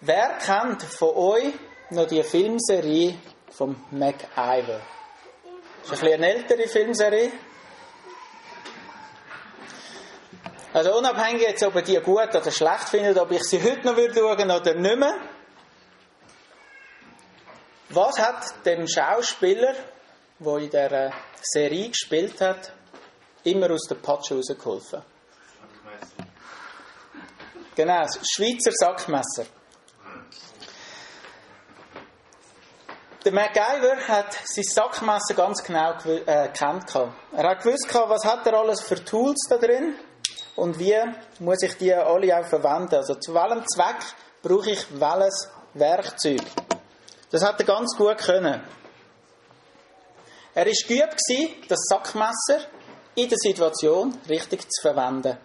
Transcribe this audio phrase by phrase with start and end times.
[0.00, 1.54] Wer kennt von euch
[1.90, 3.18] noch die Filmserie
[3.50, 4.80] von MacIver?
[5.82, 7.32] Das ist ein eine ältere Filmserie.
[10.74, 13.96] Also unabhängig jetzt, ob ihr die gut oder schlecht findet, ob ich sie heute noch
[13.96, 15.14] würde schauen oder nicht mehr.
[17.88, 19.74] Was hat dem Schauspieler,
[20.38, 22.72] der in dieser Serie gespielt hat,
[23.44, 25.02] immer aus der Patsche rausgeholfen?
[27.74, 29.46] Genau, das Schweizer Sackmesser.
[33.26, 36.48] Der MacGyver hat sein Sackmesser ganz genau äh.
[36.48, 39.96] Er hat gewusst, was hat er alles für Tools da drin
[40.54, 40.94] und wie
[41.40, 42.94] muss ich die alle auch verwenden.
[42.94, 43.96] Also zu welchem Zweck
[44.42, 46.40] brauche ich welches Werkzeug.
[47.32, 48.62] Das hat er ganz gut können.
[50.54, 52.60] Er war geübt das Sackmesser
[53.16, 55.36] in der Situation richtig zu verwenden.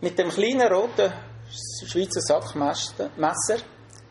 [0.00, 1.12] Mit dem kleinen roten
[1.52, 3.58] Schweizer Sackmesser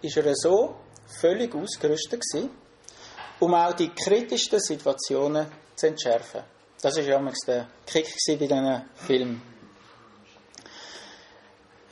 [0.02, 0.75] ist er so
[1.20, 2.52] völlig ausgerüstet gewesen,
[3.39, 6.44] um auch die kritischsten Situationen zu entschärfen.
[6.81, 9.42] Das war ja der Kick bei diesen Film.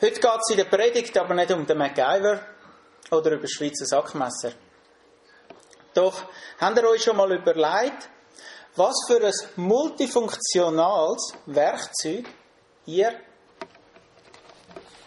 [0.02, 2.40] Heute geht es in der Predigt aber nicht um den MacGyver
[3.12, 4.54] oder über das Schweizer Sackmesser.
[5.94, 6.24] Doch
[6.60, 8.10] habt ihr euch schon mal überlegt,
[8.76, 12.26] was für ein multifunktionales Werkzeug
[12.86, 13.14] ihr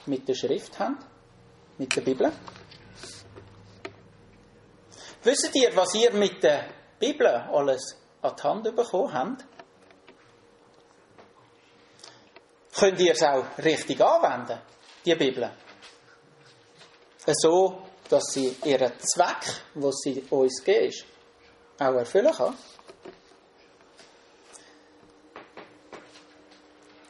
[0.06, 0.98] mit der Schrift haben,
[1.78, 2.32] mit der Bibel.
[5.22, 9.44] Wisst ihr, was ihr mit der Bibel alles an die Hand bekommen habt?
[12.74, 14.60] Könnt ihr es auch richtig anwenden,
[15.04, 15.50] die Bibel?
[17.26, 21.06] So, dass sie ihren Zweck, was sie uns gibt,
[21.78, 22.56] auch erfüllen kann.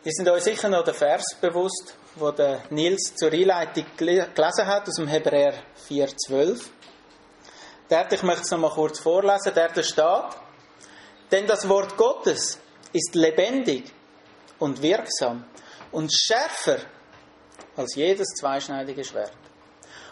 [0.02, 4.88] Wir sind euch sicher noch den Vers bewusst, wo der Nils zur Einleitung gelesen hat,
[4.88, 5.54] aus dem Hebräer
[5.88, 6.66] 4,12.
[7.88, 10.24] Dort, ich möchte es noch mal kurz vorlesen, der steht,
[11.30, 12.58] denn das Wort Gottes
[12.92, 13.92] ist lebendig
[14.58, 15.44] und wirksam
[15.90, 16.78] und schärfer
[17.76, 19.32] als jedes zweischneidige Schwert.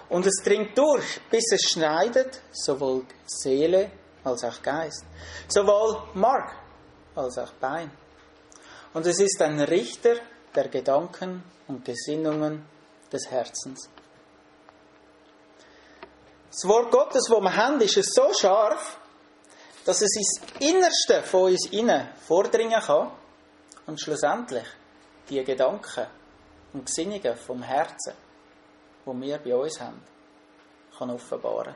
[0.08, 3.90] Und es dringt durch, bis es schneidet, sowohl Seele
[4.24, 5.04] als auch Geist,
[5.48, 6.52] sowohl Mark
[7.14, 7.90] als auch Bein.
[8.92, 10.16] Und es ist ein Richter
[10.54, 12.66] der Gedanken und Gesinnungen
[13.12, 13.88] des Herzens.
[16.50, 18.98] Das Wort Gottes, das wir haben, ist so scharf,
[19.84, 23.10] dass es ins Innerste von uns innen vordringen kann
[23.86, 24.66] und schlussendlich
[25.28, 26.06] die Gedanken
[26.72, 28.14] und Gesinnungen vom Herzen,
[29.06, 30.02] die wir bei uns haben,
[30.96, 31.74] kann offenbaren.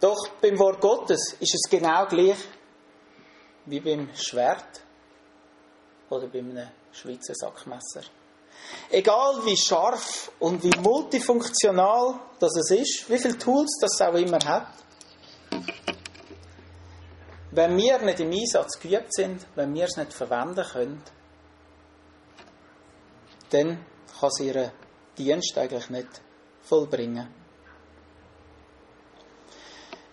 [0.00, 2.38] Doch beim Wort Gottes ist es genau gleich
[3.66, 4.82] wie beim Schwert
[6.10, 8.02] oder bei einem Schweizer Sackmesser.
[8.90, 14.38] Egal wie scharf und wie multifunktional das es ist, wie viele Tools das auch immer
[14.44, 14.68] hat,
[17.50, 21.02] wenn wir nicht im Einsatz geübt sind, wenn wir es nicht verwenden können,
[23.50, 23.84] dann
[24.20, 24.70] kann sie ihren
[25.16, 26.08] Dienst eigentlich nicht
[26.62, 27.34] vollbringen.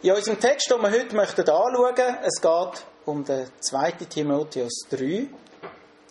[0.02, 3.92] In unserem Text, den wir heute möchten anschauen, es geht um den 2.
[3.92, 5.28] Timotheus 3,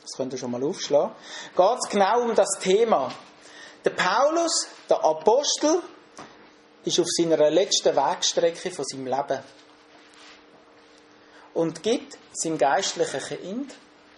[0.05, 1.15] das könnt ihr schon mal aufschlagen,
[1.57, 3.11] geht es genau um das Thema.
[3.85, 5.81] Der Paulus, der Apostel,
[6.85, 9.41] ist auf seiner letzten Wegstrecke von seinem Leben
[11.55, 13.75] und gibt seinem geistlichen Kind,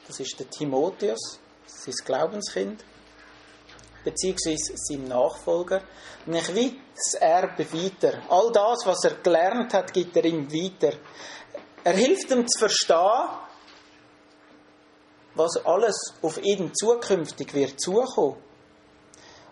[0.09, 2.85] das ist der Timotheus, sein Glaubenskind,
[4.05, 5.83] beziehungsweise seinem Nachfolger,
[6.27, 8.23] nicht wie das Erbe weiter.
[8.29, 10.97] All das, was er gelernt hat, gibt er ihm weiter.
[11.85, 13.46] Er hilft ihm zu verstehen,
[15.37, 18.37] was alles auf ihn zukünftig wird zukommen.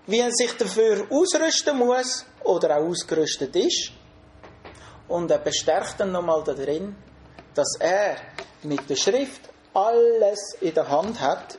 [0.06, 3.92] Wie er sich dafür ausrüsten muss oder auch ausgerüstet ist.
[5.08, 6.96] Und er bestärkt dann nochmal darin,
[7.54, 8.16] dass er
[8.62, 9.42] mit der Schrift
[9.74, 11.58] alles in der Hand hat,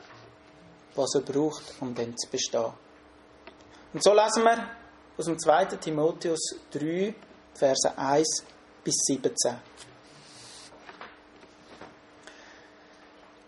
[0.94, 2.72] was er braucht, um dann zu bestehen.
[3.92, 4.68] Und so lesen wir
[5.16, 5.64] aus dem 2.
[5.76, 7.14] Timotheus 3,
[7.54, 8.44] Verse 1
[8.84, 9.56] bis 17.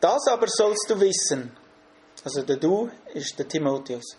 [0.00, 1.56] Das aber sollst du wissen,
[2.24, 4.16] also der Du ist der Timotheus.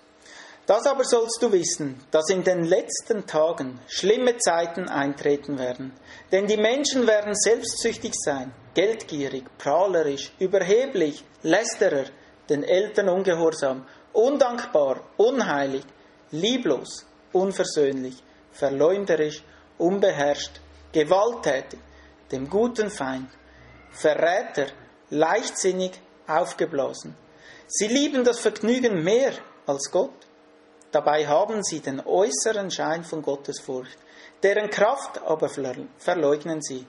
[0.66, 5.94] Das aber sollst du wissen, dass in den letzten Tagen schlimme Zeiten eintreten werden.
[6.32, 12.06] Denn die Menschen werden selbstsüchtig sein, geldgierig, prahlerisch, überheblich, lästerer,
[12.50, 15.84] den Eltern ungehorsam, undankbar, unheilig,
[16.32, 18.22] lieblos, unversöhnlich,
[18.52, 19.44] verleumderisch,
[19.78, 20.62] unbeherrscht,
[20.92, 21.80] gewalttätig,
[22.32, 23.30] dem guten Feind,
[23.92, 24.68] Verräter,
[25.10, 27.16] leichtsinnig, aufgeblasen.
[27.68, 29.34] Sie lieben das Vergnügen mehr
[29.66, 30.14] als Gott.
[30.92, 33.98] Dabei haben sie den äußeren Schein von Gottesfurcht,
[34.42, 36.86] deren Kraft aber verleugnen sie.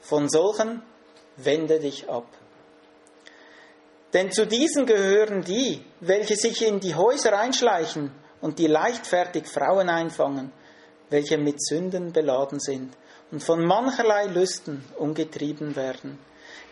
[0.00, 0.82] Von solchen
[1.36, 2.26] wende dich ab.
[4.12, 9.90] Denn zu diesen gehören die, welche sich in die Häuser einschleichen und die leichtfertig Frauen
[9.90, 10.50] einfangen,
[11.10, 12.96] welche mit Sünden beladen sind
[13.30, 16.18] und von mancherlei Lüsten umgetrieben werden,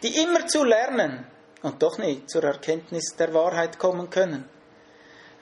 [0.02, 1.26] die immer zu lernen
[1.62, 4.48] und doch nicht zur Erkenntnis der Wahrheit kommen können.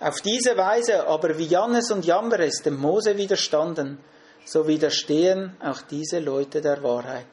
[0.01, 3.99] Auf diese Weise aber, wie Jannes und Jambres dem Mose widerstanden,
[4.45, 7.27] so widerstehen auch diese Leute der Wahrheit.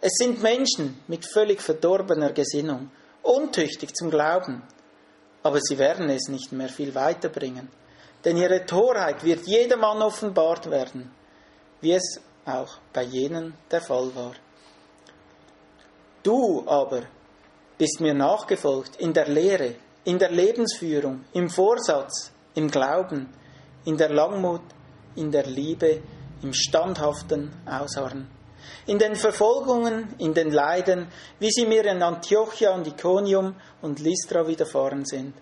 [0.00, 2.90] Es sind Menschen mit völlig verdorbener Gesinnung,
[3.22, 4.62] untüchtig zum Glauben,
[5.42, 7.68] aber sie werden es nicht mehr viel weiterbringen,
[8.24, 11.10] denn ihre Torheit wird jedermann offenbart werden,
[11.80, 14.34] wie es auch bei jenen der Fall war.
[16.28, 17.04] Du aber
[17.78, 23.32] bist mir nachgefolgt in der Lehre, in der Lebensführung, im Vorsatz, im Glauben,
[23.86, 24.60] in der Langmut,
[25.16, 26.02] in der Liebe,
[26.42, 28.28] im standhaften Ausharren,
[28.84, 31.08] in den Verfolgungen, in den Leiden,
[31.38, 35.32] wie sie mir in Antiochia und Iconium und Lystra widerfahren sind.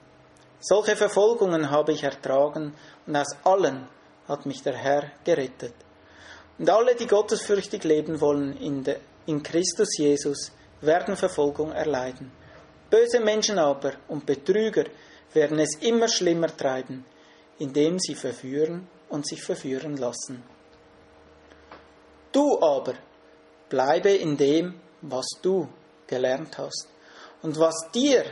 [0.61, 2.75] Solche Verfolgungen habe ich ertragen
[3.09, 3.88] und aus allen
[4.29, 5.75] hat mich der Herr gerettet.
[6.61, 12.31] Und alle, die gottesfürchtig leben wollen in, de, in Christus Jesus, werden Verfolgung erleiden.
[12.90, 14.84] Böse Menschen aber und Betrüger
[15.32, 17.05] werden es immer schlimmer treiben,
[17.58, 20.43] indem sie verführen und sich verführen lassen.
[22.32, 22.94] Du aber
[23.69, 25.69] bleibe in dem, was du
[26.06, 26.88] gelernt hast
[27.43, 28.25] und was dir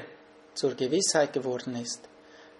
[0.54, 2.08] zur Gewissheit geworden ist,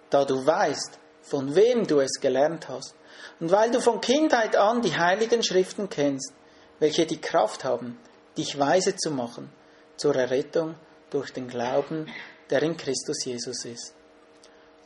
[0.09, 2.93] da du weißt, von wem du es gelernt hast
[3.39, 6.33] und weil du von Kindheit an die heiligen Schriften kennst,
[6.79, 7.97] welche die Kraft haben,
[8.37, 9.49] dich weise zu machen
[9.97, 10.75] zur Errettung
[11.09, 12.07] durch den Glauben,
[12.49, 13.93] der in Christus Jesus ist.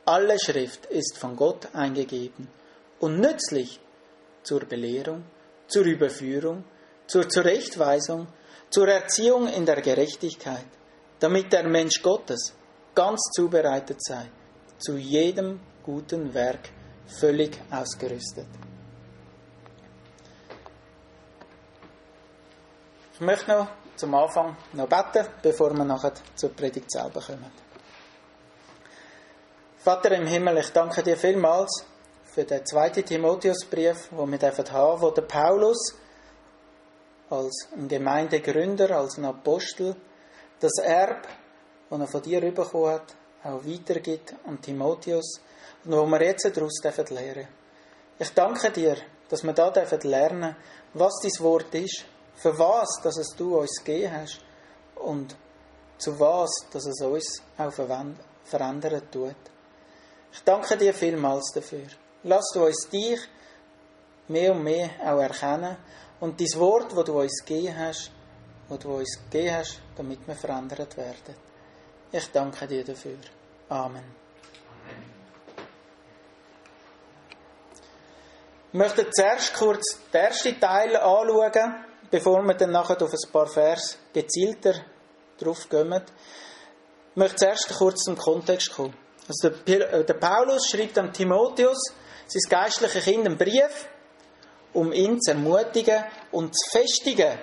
[0.06, 2.47] Alle Schrift ist von Gott eingegeben
[3.00, 3.79] und nützlich
[4.44, 5.23] zur Belehrung,
[5.67, 6.63] zur Überführung,
[7.07, 8.27] zur Zurechtweisung,
[8.69, 10.65] zur Erziehung in der Gerechtigkeit,
[11.19, 12.53] damit der Mensch Gottes
[12.95, 14.29] ganz zubereitet sei,
[14.77, 16.69] zu jedem guten Werk
[17.06, 18.47] völlig ausgerüstet.
[23.13, 23.67] Ich möchte noch
[23.99, 27.51] zum Anfang noch beten, bevor wir nachher zur Predigt selber kommen.
[29.77, 31.85] Vater im Himmel, ich danke dir vielmals
[32.23, 35.95] für den zweiten Timotheusbrief, wo wir haben wo der Paulus
[37.29, 39.95] als ein Gemeindegründer, als ein Apostel,
[40.59, 41.27] das Erb,
[41.89, 45.41] das er von dir bekommen hat, auch weitergibt an Timotheus
[45.83, 47.47] und wo wir jetzt daraus lernen dürfen.
[48.17, 48.95] Ich danke dir,
[49.29, 49.71] dass wir da
[50.03, 50.55] lernen dürfen,
[50.93, 52.05] was dein Wort ist,
[52.41, 54.39] für was, dass es du uns gegeben hast
[54.95, 55.36] und
[55.97, 59.36] zu was, dass es uns auch verändern tut.
[60.31, 61.88] Ich danke dir vielmals dafür.
[62.24, 63.19] Lass du uns dich
[64.30, 65.75] mehr und mehr auch erkennen
[66.21, 68.12] und dein Wort, wo du uns gegeben hast,
[68.69, 71.35] wo du uns gegeben hast, damit wir verändert werden.
[72.12, 73.18] Ich danke dir dafür.
[73.68, 74.19] Amen.
[78.71, 83.47] Ich möchte zuerst kurz den ersten Teil anschauen, bevor wir dann nachher auf ein paar
[83.47, 84.73] Vers gezielter
[85.38, 85.67] drauf.
[85.71, 88.95] Ich möchte zuerst kurz zum Kontext kommen.
[89.28, 91.94] Also der, äh, der Paulus schreibt an Timotheus,
[92.28, 93.87] sein geistliches Kind, einen Brief,
[94.73, 97.37] um ihn zu ermutigen und zu festigen.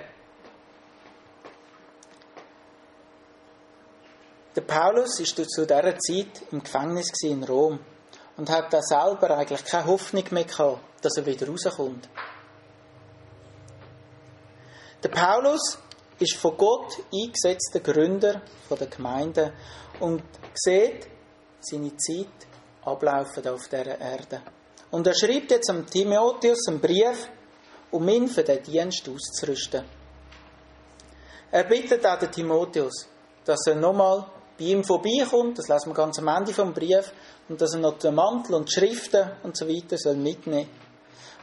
[4.55, 7.79] Der Paulus war zu dieser Zeit im Gefängnis in Rom
[8.37, 12.09] und hat da selber eigentlich keine Hoffnung mehr gehabt, dass er wieder rauskommt.
[15.03, 15.77] Der Paulus
[16.19, 19.53] ist von Gott eingesetzter Gründer der Gemeinde
[19.99, 20.23] und
[20.55, 21.07] sieht
[21.59, 22.47] seine Zeit
[22.83, 24.41] ablaufen auf dieser Erde.
[24.89, 27.29] Und er schreibt jetzt am Timotheus einen Brief,
[27.91, 29.83] um ihn für den Dienst auszurüsten.
[31.51, 33.07] Er bittet auch den Timotheus,
[33.45, 34.25] dass er nochmal
[34.57, 37.13] bei ihm vorbeikommt, das lesen wir ganz am Ende vom Brief,
[37.47, 40.67] und dass er noch den Mantel und die Schriften und so weiter soll mitnehmen.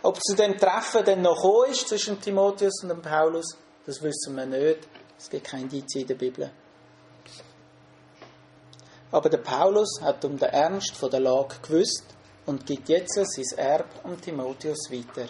[0.05, 3.57] Ob zu dem Treffen dann noch ist zwischen Timotheus und dem Paulus,
[3.87, 4.87] das wissen wir nicht.
[5.19, 6.51] Es gibt kein Indiz in der Bibel.
[9.11, 12.05] Aber der Paulus hat um den Ernst von der Lage gewusst
[12.45, 15.27] und gibt jetzt sein Erb an Timotheus weiter.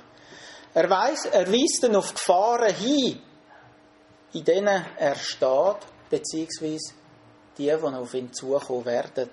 [0.74, 3.22] Er, weiss, er weist dann auf Gefahren hin,
[4.32, 6.94] in denen er steht, beziehungsweise
[7.56, 9.30] die, die auf ihn zukommen werden.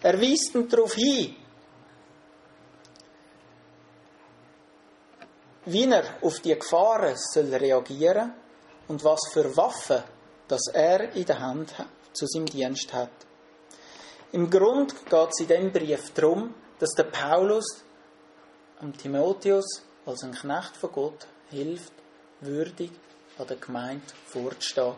[0.00, 1.34] Er weist ihn darauf hin,
[5.64, 8.32] wie er auf die Gefahren soll reagieren
[8.88, 10.02] und was für Waffen
[10.52, 11.72] dass er in der Hand
[12.12, 13.08] zu seinem Dienst hat.
[14.32, 17.64] Im Grund geht es in diesem Brief darum, dass der Paulus
[18.78, 21.94] am Timotheus als ein Knecht von Gott hilft,
[22.40, 22.90] würdig
[23.38, 24.94] an der Gemeinde vorzustehen.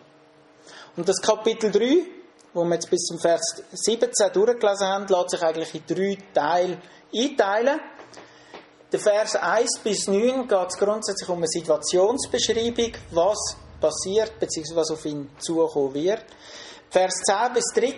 [0.97, 2.04] Und das Kapitel 3,
[2.52, 6.78] wo wir jetzt bis zum Vers 17 durchgelesen haben, lässt sich eigentlich in drei Teile
[7.14, 7.80] einteilen.
[8.94, 14.76] Der Vers 1 bis 9 geht es grundsätzlich um eine Situationsbeschreibung, was passiert bzw.
[14.76, 16.24] was auf ihn zukommen wird.
[16.90, 17.90] Vers 10 bis 13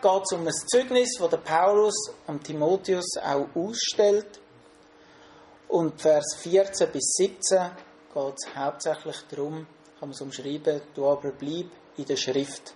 [0.00, 1.96] geht es um ein Zeugnis, das der Paulus
[2.28, 4.40] am Timotheus auch ausstellt.
[5.66, 7.58] Und Vers 14 bis 17
[8.14, 9.66] geht es hauptsächlich darum,
[9.98, 12.74] kann man es umschreiben, du aber bleib in der Schrift.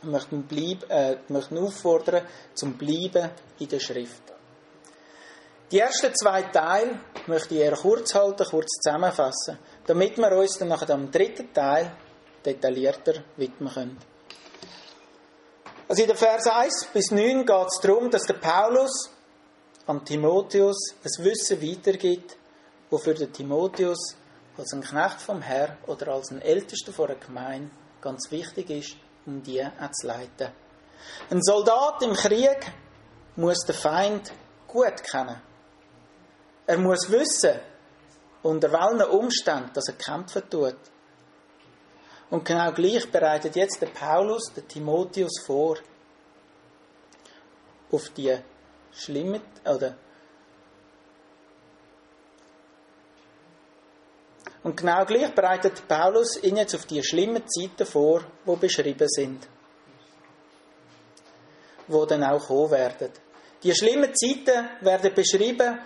[0.00, 3.28] Wir möchten, bleib, äh, möchten auffordern zum Bleiben
[3.58, 4.33] in der Schrift.
[5.70, 10.68] Die ersten zwei Teile möchte ich eher kurz halten, kurz zusammenfassen, damit wir uns dann
[10.68, 11.90] nachher am dritten Teil
[12.44, 13.98] detaillierter widmen können.
[15.88, 19.10] Also in den Versen 1 bis 9 geht es darum, dass der Paulus
[19.86, 22.36] an Timotheus ein Wissen weitergibt,
[22.90, 24.16] wofür der Timotheus
[24.56, 28.96] als ein Knecht vom Herr oder als ein Ältester von einer Gemeinde ganz wichtig ist,
[29.26, 30.52] um die auch zu leiten.
[31.30, 32.72] Ein Soldat im Krieg
[33.36, 34.32] muss den Feind
[34.66, 35.40] gut kennen.
[36.66, 37.60] Er muss wissen,
[38.42, 40.76] unter welchen Umständen dass er kämpfen tut.
[42.30, 45.76] Und genau gleich bereitet jetzt der Paulus den Timotheus vor
[47.90, 48.36] auf die
[48.92, 49.96] schlimme oder
[54.64, 59.46] Und genau gleich bereitet Paulus ihn jetzt auf die schlimmen Zeiten vor, wo beschrieben sind.
[61.86, 63.10] Wo dann auch kommen werden.
[63.62, 65.78] Die schlimmen Zeiten werden beschrieben,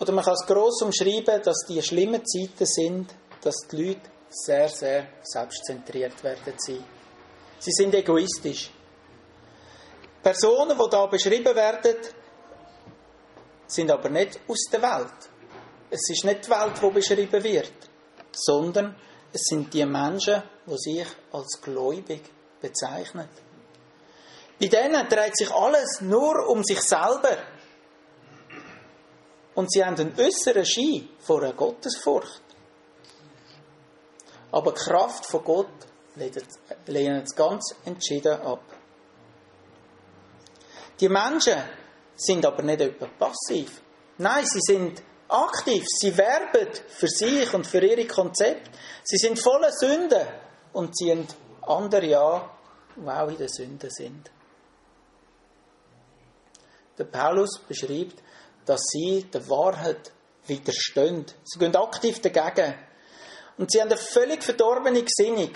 [0.00, 4.68] oder man kann es gross umschreiben, dass die schlimmen Zeiten sind, dass die Leute sehr,
[4.68, 6.84] sehr selbstzentriert werden sein.
[7.58, 8.70] Sie sind egoistisch.
[10.22, 11.96] Personen, die da beschrieben werden,
[13.66, 15.30] sind aber nicht aus der Welt.
[15.90, 17.72] Es ist nicht die Welt, die beschrieben wird,
[18.32, 18.94] sondern
[19.32, 22.22] es sind die Menschen, die sich als gläubig
[22.60, 23.28] bezeichnen.
[24.60, 27.36] Bei denen dreht sich alles nur um sich selber.
[29.58, 32.42] Und sie haben einen äußeren Schein vor einer Gottesfurcht.
[34.52, 35.66] Aber die Kraft von Gott
[36.86, 38.62] lehnen es ganz entschieden ab.
[41.00, 41.60] Die Menschen
[42.14, 43.82] sind aber nicht etwa passiv.
[44.18, 45.82] Nein, sie sind aktiv.
[45.88, 48.70] Sie werben für sich und für ihre Konzepte.
[49.02, 50.24] Sie sind voller Sünde
[50.72, 51.26] und ziehen
[51.62, 52.42] andere an,
[52.96, 54.30] die auch in der Sünde sind.
[56.96, 58.22] Der Paulus beschreibt,
[58.68, 60.12] dass sie der Wahrheit
[60.46, 61.24] widerstehen.
[61.42, 62.74] Sie gehen aktiv dagegen.
[63.56, 65.50] Und sie haben eine völlig verdorbene Gesinnung.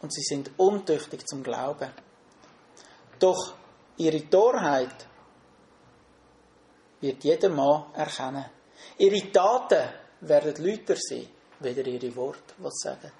[0.00, 1.90] Und sie sind untüchtig zum Glauben.
[3.18, 3.54] Doch
[3.98, 5.06] ihre Torheit
[7.00, 8.46] wird jeder Mann erkennen.
[8.96, 9.88] Ihre Taten
[10.20, 11.28] werden lauter sein,
[11.60, 13.12] weder ihre Worte, was sie sagen.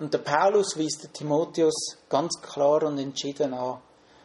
[0.00, 3.80] Und der Paulus weist den Timotheus ganz klar und entschieden an,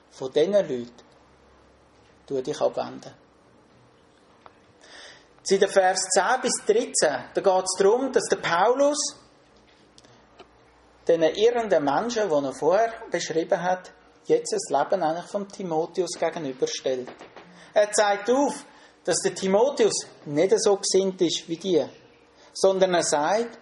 [0.10, 0.92] von diesen Leuten
[2.28, 3.14] tu dich abwenden.
[5.50, 6.94] In den Vers 10 bis 13,
[7.34, 9.00] da geht es darum, dass der Paulus
[11.08, 13.92] den irrenden Menschen, die er vorher beschrieben hat,
[14.26, 17.10] jetzt das Leben eigentlich vom Timotheus gegenüberstellt.
[17.74, 18.64] Er zeigt auf,
[19.04, 21.84] dass der Timotheus nicht so gesinnt ist wie die,
[22.54, 23.58] sondern er sagt,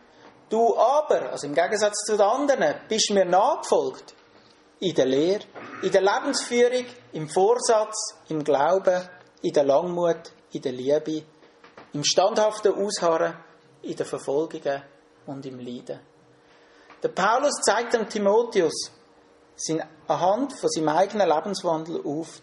[0.50, 4.13] du aber, also im Gegensatz zu den anderen, bist mir nachgefolgt
[4.82, 5.46] in der Lehre,
[5.82, 9.08] in der Lebensführung, im Vorsatz, im Glauben,
[9.41, 11.24] in der Langmut, in der Liebe,
[11.94, 13.36] im standhaften Ausharren,
[13.82, 14.84] in den Verfolgungen
[15.25, 16.00] und im Leiden.
[17.01, 18.91] Der Paulus zeigt dem Timotheus
[20.08, 22.41] anhand von seinem eigenen Lebenswandel auf,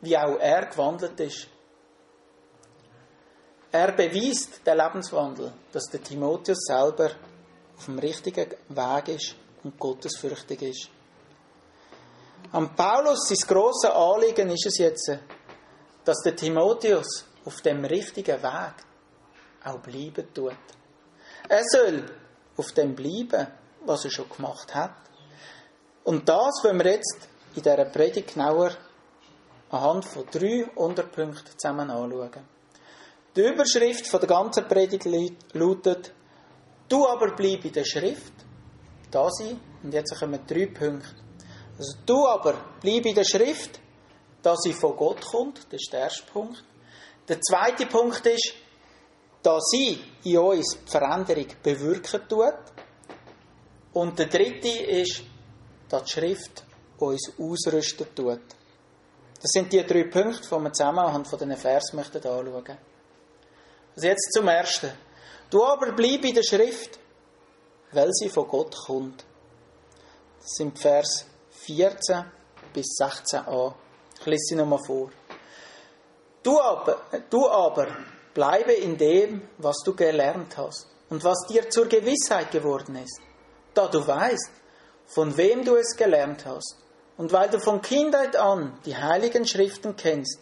[0.00, 1.48] wie auch er gewandelt ist.
[3.72, 7.10] Er beweist den Lebenswandel, dass der Timotheus selber
[7.76, 9.34] auf dem richtigen Weg ist
[9.64, 10.90] und gottesfürchtig ist.
[12.52, 15.18] Am Paulus, sein grosses Anliegen ist es jetzt,
[16.04, 18.74] dass der Timotheus auf dem richtigen Weg
[19.64, 20.56] auch bleiben tut.
[21.48, 22.04] Er soll
[22.56, 23.46] auf dem bleiben,
[23.84, 24.94] was er schon gemacht hat.
[26.04, 28.72] Und das wollen wir jetzt in dieser Predigt genauer
[29.70, 32.48] anhand von drei Unterpunkten zusammen anschauen.
[33.34, 35.06] Die Überschrift der ganzen Predigt
[35.52, 36.12] lautet,
[36.88, 38.32] du aber bleib in der Schrift,
[39.10, 41.08] da sie, und jetzt kommen drei Punkte.
[41.76, 43.80] Also du aber bleib in der Schrift,
[44.44, 46.62] da sie von Gott kommt, das ist der erste Punkt.
[47.26, 48.52] Der zweite Punkt ist,
[49.42, 52.54] dass sie in uns die Veränderung bewirken tut.
[53.94, 55.22] Und der dritte ist,
[55.88, 56.62] dass die Schrift
[56.98, 58.42] uns ausrüsten tut.
[59.40, 62.78] Das sind die drei Punkte, die wir zusammen anhand von diesen Vers möchten anschauen.
[63.96, 64.90] Also jetzt zum ersten.
[65.48, 66.98] Du aber bleib in der Schrift,
[67.92, 69.24] weil sie von Gott kommt.
[70.38, 72.24] Das sind Vers 14
[72.74, 73.74] bis 16a.
[74.20, 75.10] Ich lese sie nochmal vor.
[76.42, 77.88] Du aber, du aber
[78.34, 83.20] bleibe in dem, was du gelernt hast und was dir zur Gewissheit geworden ist,
[83.72, 84.50] da du weißt,
[85.06, 86.76] von wem du es gelernt hast
[87.16, 90.40] und weil du von Kindheit an die heiligen Schriften kennst,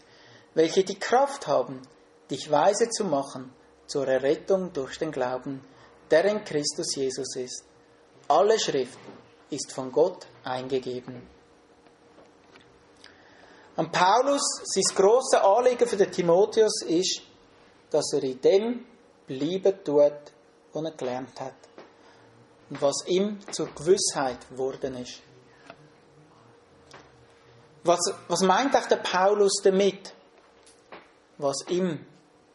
[0.55, 1.83] welche die Kraft haben,
[2.31, 3.53] dich weise zu machen
[3.87, 5.65] zur Errettung durch den Glauben,
[6.11, 7.65] der in Christus Jesus ist.
[8.29, 8.99] Alle Schrift
[9.51, 11.23] ist von Gott eingegeben.
[13.77, 17.23] An Paulus, sein grosses Anliegen für den Timotheus ist,
[17.91, 18.87] dass er in dem
[19.27, 20.13] bleiben tut,
[20.73, 21.55] was er gelernt hat.
[22.71, 25.21] Und was ihm zur Gewissheit geworden ist.
[27.85, 30.15] Was, was meint auch der Paulus damit?
[31.39, 32.07] Was ihm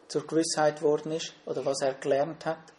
[0.06, 2.72] zur Gewissheit geworden ist oder was er gelernt hat?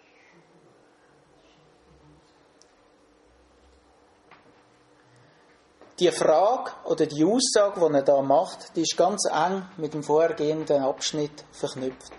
[5.99, 10.01] Die Frage oder die Aussage, die er da macht, die ist ganz eng mit dem
[10.01, 12.13] vorhergehenden Abschnitt verknüpft.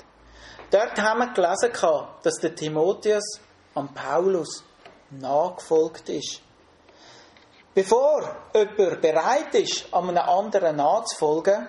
[0.71, 1.73] Dort haben wir gelesen,
[2.23, 3.41] dass der Timotheus
[3.75, 4.63] an Paulus
[5.11, 6.43] nachgefolgt ist.
[7.73, 11.67] Bevor jemand bereit ist, einem anderen nachzufolgen,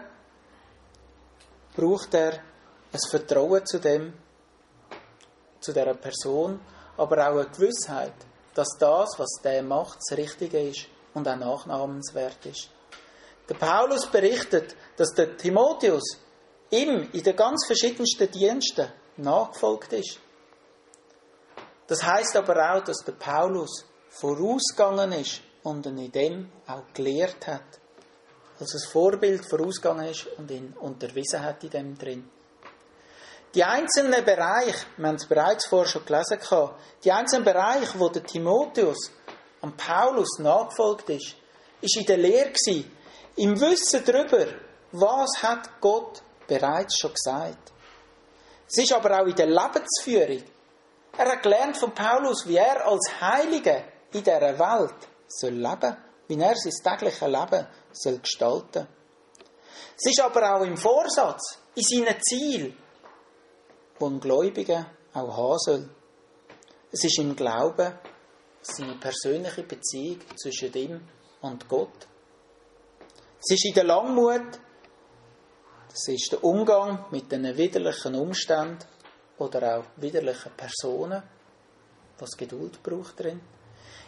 [1.76, 2.34] braucht er
[2.92, 4.14] ein Vertrauen zu dem,
[5.62, 6.60] zu dieser Person,
[6.98, 8.14] aber auch eine Gewissheit,
[8.54, 12.70] dass das, was der macht, das Richtige ist und auch nachnahmenswert ist.
[13.50, 16.18] Der Paulus berichtet, dass der Timotheus
[16.70, 20.20] ihm in den ganz verschiedensten Diensten nachgefolgt ist.
[21.88, 27.48] Das heißt aber auch, dass der Paulus vorausgegangen ist und ihn in dem auch gelehrt
[27.48, 27.80] hat.
[28.60, 32.30] Also das Vorbild vorausgegangen ist und ihn unterwiesen hat in dem drin.
[33.54, 36.40] Die einzelnen Bereiche, wir haben es bereits vorher schon gelesen,
[37.04, 39.12] die einzelnen Bereiche, wo der Timotheus
[39.62, 41.36] am Paulus nachgefolgt ist,
[41.82, 42.92] ist in der Lehre gewesen,
[43.38, 44.48] im Wissen darüber,
[44.92, 47.72] was hat Gott bereits schon gesagt.
[48.68, 50.44] Es ist aber auch in der Lebensführung.
[51.18, 54.96] Er hat gelernt von Paulus, wie er als Heiliger in dieser Welt
[55.28, 55.98] soll leben,
[56.28, 58.88] wie er sein tägliches Leben soll gestalten.
[59.98, 62.78] Es ist aber auch im Vorsatz, in seinen Zielen,
[64.00, 65.90] die ein Gläubiger auch haben soll.
[66.92, 67.94] Es ist im Glauben,
[68.62, 71.02] seine persönliche Beziehung zwischen ihm
[71.42, 72.08] und Gott.
[73.40, 74.60] Es ist in der Langmut,
[75.90, 78.86] das ist der Umgang mit den widerlichen Umständen
[79.40, 81.24] oder auch widerlichen Personen,
[82.20, 83.42] was Geduld braucht drin.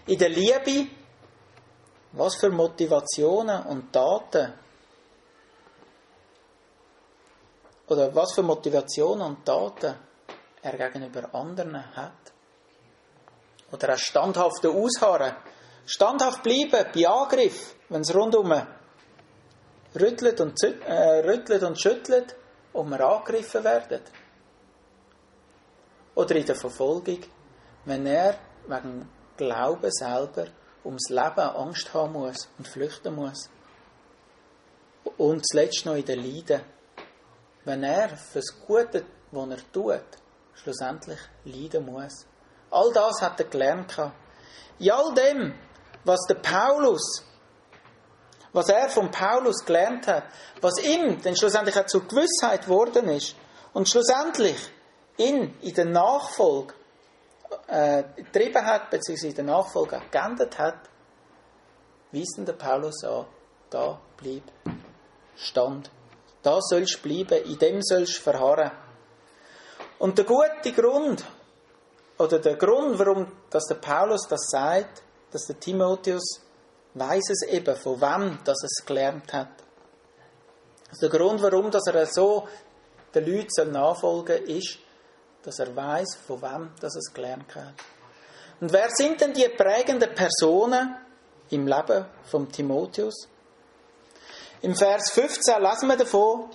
[0.06, 0.88] In der Liebe,
[2.12, 4.54] was für Motivationen und Taten
[7.88, 9.96] oder was für Motivationen und Taten
[10.62, 12.33] er gegenüber anderen hat.
[13.74, 15.36] Oder auch standhafte Ausharren.
[15.86, 18.54] Standhaft bleiben bei Angriff, wenn es rundum
[19.96, 22.36] rüttelt und, äh, rüttelt und schüttelt
[22.72, 24.02] und wir angegriffen werden.
[26.16, 27.20] Oder in der Verfolgung,
[27.86, 28.36] wenn er
[28.68, 30.46] wegen Glauben selber
[30.86, 33.50] ums Leben Angst haben muss und flüchten muss.
[35.18, 36.62] Und zuletzt noch in der Leiden.
[37.66, 40.06] Wenn er fürs Gute, was er tut,
[40.54, 42.28] schlussendlich leiden muss.
[42.74, 43.96] All das hat er gelernt.
[44.80, 45.54] In all dem,
[46.04, 47.24] was der Paulus,
[48.52, 50.24] was er von Paulus gelernt hat,
[50.60, 53.36] was ihm denn schlussendlich auch zur Gewissheit geworden ist
[53.74, 54.58] und schlussendlich
[55.18, 56.74] ihn in der Nachfolge
[57.68, 60.90] äh, getrieben hat, beziehungsweise in der Nachfolge auch geändert hat,
[62.12, 63.28] weist der Paulus an,
[63.70, 64.44] da blieb
[65.36, 65.92] Stand.
[66.42, 68.72] Da sollst du bleiben, in dem sollst du verharren.
[70.00, 71.24] Und der gute Grund,
[72.24, 76.42] oder der Grund, warum dass der Paulus das sagt, dass der Timotheus
[76.94, 79.52] weiß es eben, von wem dass es gelernt hat.
[80.90, 82.48] Also der Grund, warum dass er so
[83.14, 84.78] den Leuten nachfolgen soll, ist,
[85.44, 87.74] dass er weiß, von wem dass es gelernt hat.
[88.62, 90.96] Und wer sind denn die prägenden Personen
[91.50, 93.28] im Leben von Timotheus?
[94.62, 96.50] Im Vers 15 lesen wir davon,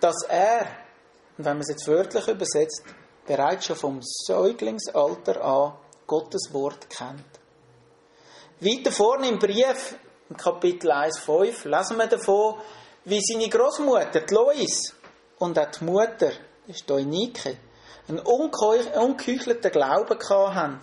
[0.00, 0.66] dass er,
[1.38, 2.82] und wenn man es jetzt wörtlich übersetzt,
[3.26, 5.74] bereits schon vom Säuglingsalter an
[6.06, 7.24] Gottes Wort kennt.
[8.60, 9.96] Weiter vorne im Brief,
[10.30, 12.56] im Kapitel 1,5, lesen wir davon,
[13.04, 14.94] wie seine Großmutter, die Lois,
[15.38, 16.32] und auch die Mutter,
[16.66, 20.80] das ist einen ungeheuchelten Glauben hatten.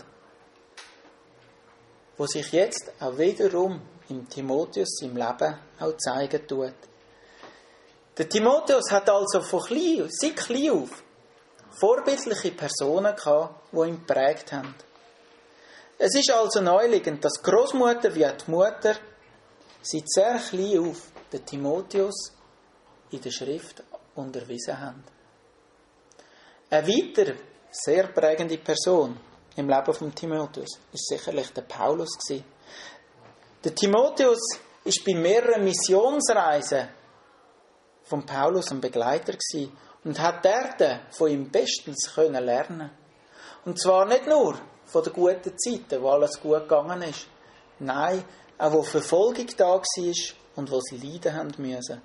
[2.21, 6.75] wo sich jetzt auch wiederum im Timotheus im Leben auch zeigen tut.
[8.15, 11.04] Der Timotheus hat also von klein, seit klein auf
[11.79, 14.75] vorbildliche Personen gehabt, die ihn geprägt haben.
[15.97, 18.95] Es ist also neuliegend, dass Großmutter wie die Mutter
[19.81, 22.34] seit sehr klein auf den Timotheus
[23.12, 23.84] in der Schrift
[24.15, 25.03] unterwiesen haben.
[26.69, 27.36] Eine weitere
[27.69, 29.17] sehr prägende Person
[29.55, 32.17] im Leben von Timotheus ist sicherlich der Paulus.
[33.63, 34.39] Der Timotheus
[34.84, 36.88] ist bei mehreren Missionsreisen
[38.03, 39.34] von Paulus ein Begleiter
[40.04, 42.90] und hat dort von ihm bestens können lernen.
[43.66, 47.28] Und zwar nicht nur von den guten Zeiten, wo alles gut gegangen ist.
[47.80, 48.24] Nein,
[48.58, 49.82] auch wo Verfolgung da war
[50.56, 52.02] und wo sie leiden haben müssen.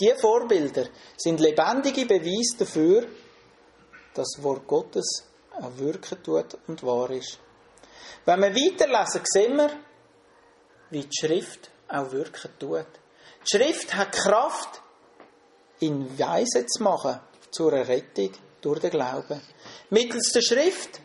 [0.00, 3.06] Diese Vorbilder sind lebendige Beweise dafür,
[4.14, 5.24] dass das Wort Gottes
[5.60, 7.38] auch wirken tut und wahr ist.
[8.24, 9.70] Wenn wir weiterlesen, sehen wir,
[10.90, 12.86] wie die Schrift auch wirken tut.
[13.42, 14.82] Die Schrift hat Kraft,
[15.80, 19.40] ihn weise zu machen zur Errettung durch den Glauben.
[19.90, 21.00] Mittels der Schrift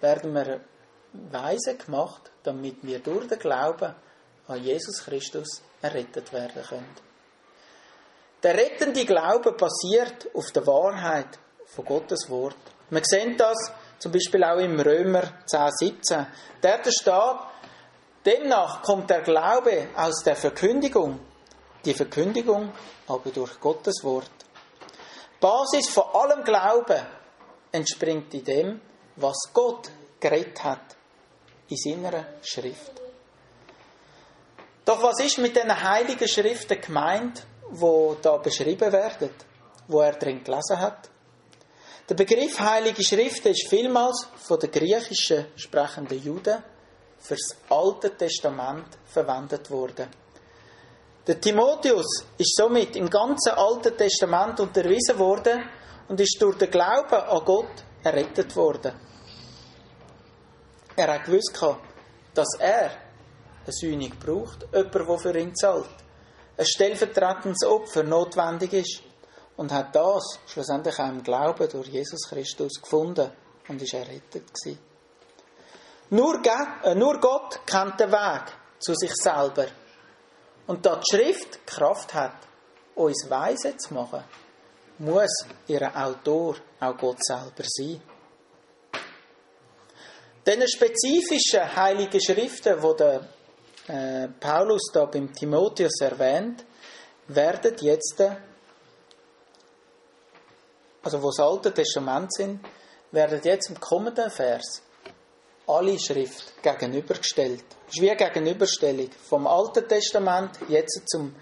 [0.00, 0.60] werden wir
[1.12, 3.94] weise gemacht, damit wir durch den Glauben
[4.48, 6.96] an Jesus Christus errettet werden können.
[8.42, 12.56] Der rettende Glaube basiert auf der Wahrheit von Gottes Wort.
[12.90, 13.56] Wir sehen das
[13.98, 16.26] zum Beispiel auch im Römer 10, 17.
[16.62, 17.14] Der steht,
[18.26, 21.20] demnach kommt der Glaube aus der Verkündigung,
[21.84, 22.72] die Verkündigung
[23.06, 24.30] aber durch Gottes Wort.
[25.40, 27.00] Basis von allem Glauben
[27.72, 28.80] entspringt in dem,
[29.16, 30.96] was Gott geredet hat
[31.68, 32.92] in seiner Schrift.
[34.84, 39.30] Doch was ist mit den heiligen Schriften gemeint, wo da beschrieben werden,
[39.88, 41.10] wo er drin gelesen hat?
[42.08, 46.62] Der Begriff Heilige Schrift ist vielmals von den griechischen sprechenden Juden
[47.18, 50.08] fürs Alte Testament verwendet worden.
[51.26, 55.62] Der Timotheus ist somit im ganzen Alten Testament unterwiesen worden
[56.08, 58.92] und ist durch den Glauben an Gott errettet worden.
[60.96, 61.58] Er hat gewusst,
[62.34, 62.90] dass er
[63.64, 65.88] eine Sühne braucht, jemand, der für ihn zahlt.
[66.56, 69.02] Ein stellvertretendes Opfer notwendig ist
[69.56, 73.30] und hat das schlussendlich auch im Glauben durch Jesus Christus gefunden
[73.68, 74.78] und ist errettet gewesen.
[76.10, 76.40] Nur,
[76.84, 79.66] äh, nur Gott kennt den Weg zu sich selber.
[80.66, 82.36] Und da die Schrift Kraft hat,
[82.94, 84.24] uns weise zu machen,
[84.98, 88.00] muss ihr Autor auch Gott selber sein.
[90.46, 93.28] Diese spezifischen heiligen Schriften, die der
[93.88, 96.64] äh, Paulus da beim Timotheus erwähnt,
[97.28, 98.22] werden jetzt
[101.04, 102.60] also wo das Alte Testament sind,
[103.12, 104.82] werden jetzt im kommenden Vers
[105.66, 107.64] alle Schrift gegenübergestellt.
[107.86, 111.34] Das ist wie eine Gegenüberstellung vom Alten Testament jetzt zum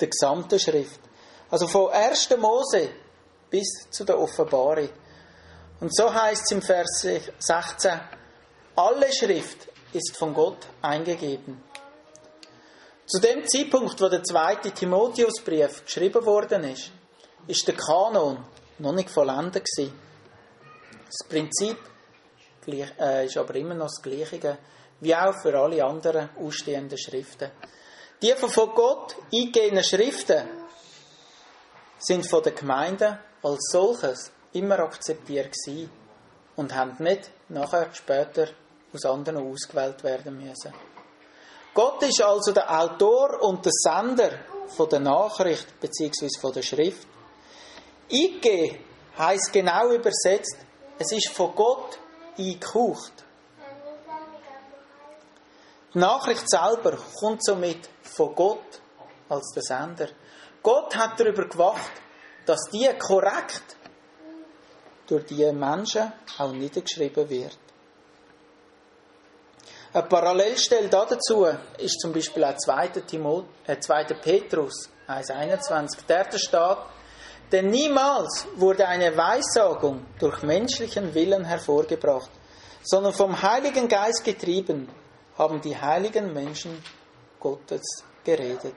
[0.00, 1.00] der gesamten Schrift.
[1.50, 2.36] Also von 1.
[2.38, 2.90] Mose
[3.50, 4.88] bis zu der Offenbarung.
[5.80, 7.06] Und so heißt es im Vers
[7.38, 8.00] 16,
[8.76, 11.62] alle Schrift ist von Gott eingegeben.
[13.06, 16.92] Zu dem Zeitpunkt, wo der zweite Timotheusbrief geschrieben worden ist,
[17.46, 18.44] ist der Kanon
[18.78, 19.98] noch nicht vollendet gewesen.
[21.06, 21.76] Das Prinzip
[22.98, 24.58] äh, ist aber immer noch das gleiche,
[25.00, 27.50] wie auch für alle anderen ausstehenden Schriften.
[28.22, 30.46] Die von Gott eingegebenen Schriften
[31.98, 35.90] sind von den Gemeinden als solches immer akzeptiert gewesen
[36.56, 38.48] und haben nicht nachher später
[38.92, 40.74] aus anderen ausgewählt werden müssen.
[41.72, 44.30] Gott ist also der Autor und der Sender
[44.66, 46.28] von der Nachricht bzw.
[46.40, 47.06] von der Schrift
[48.12, 48.76] Eingegeben
[49.16, 50.56] heisst genau übersetzt,
[50.98, 51.98] es ist von Gott
[52.38, 53.24] eingehaucht.
[55.92, 58.80] Die Nachricht selber kommt somit von Gott
[59.28, 60.08] als der Sender.
[60.62, 61.90] Gott hat darüber gewacht,
[62.46, 63.76] dass die korrekt
[65.06, 67.58] durch die Menschen auch niedergeschrieben wird.
[69.92, 71.46] Eine Parallelstelle dazu
[71.78, 72.88] ist zum Beispiel auch 2.
[73.06, 74.04] Timot äh, 2.
[74.04, 76.06] Petrus 1,21.
[76.06, 76.78] Der steht,
[77.52, 82.30] denn niemals wurde eine Weissagung durch menschlichen Willen hervorgebracht,
[82.82, 84.88] sondern vom Heiligen Geist getrieben
[85.36, 86.82] haben die heiligen Menschen
[87.38, 88.74] Gottes geredet.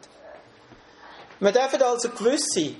[1.39, 2.77] Wir dürfen also gewiss sein,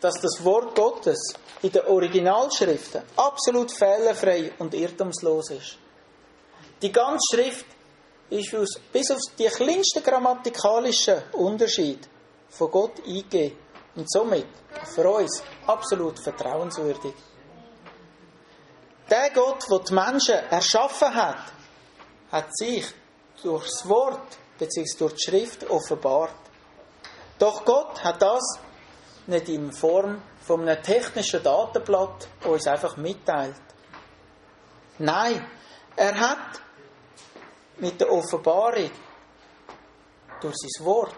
[0.00, 5.78] dass das Wort Gottes in den Originalschriften absolut fehlerfrei und irrtumslos ist.
[6.82, 7.66] Die ganze Schrift
[8.28, 12.08] ist bis auf die kleinsten grammatikalischen Unterschied
[12.48, 13.61] von Gott eingegeben
[13.94, 14.46] und somit
[14.94, 17.14] für uns absolut vertrauenswürdig.
[19.10, 21.52] Der Gott, der die Menschen erschaffen hat,
[22.30, 22.86] hat sich
[23.42, 24.98] durchs Wort bzw.
[24.98, 26.34] durch die Schrift offenbart.
[27.38, 28.58] Doch Gott hat das
[29.26, 33.54] nicht in Form von einem technischen Datenblatt uns einfach mitteilt.
[34.98, 35.46] Nein,
[35.96, 36.60] er hat
[37.78, 38.90] mit der Offenbarung
[40.40, 41.14] durch sein Wort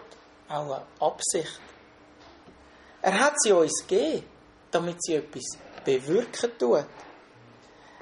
[0.49, 1.61] auch eine Absicht.
[3.05, 4.25] Er hat sie uns gegeben,
[4.71, 6.87] damit sie etwas bewirken tut.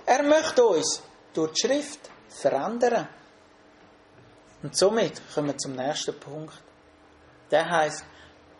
[0.06, 3.10] Er möchte uns durch die Schrift verändern.
[4.62, 6.54] Und somit kommen wir zum nächsten Punkt.
[7.52, 8.06] Der heißt,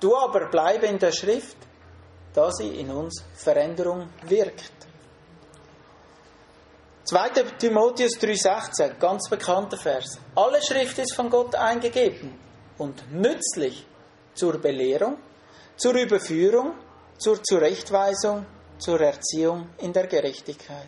[0.02, 1.56] du aber bleibe in der Schrift,
[2.34, 4.74] da sie in uns Veränderung wirkt.
[7.06, 7.30] 2.
[7.58, 10.20] Timotheus 3,16, ganz bekannter Vers.
[10.36, 12.38] Alle Schrift ist von Gott eingegeben
[12.78, 13.86] und nützlich
[14.34, 15.18] zur Belehrung,
[15.84, 16.76] zur Überführung,
[17.18, 18.46] zur Zurechtweisung,
[18.78, 20.88] zur Erziehung in der Gerechtigkeit.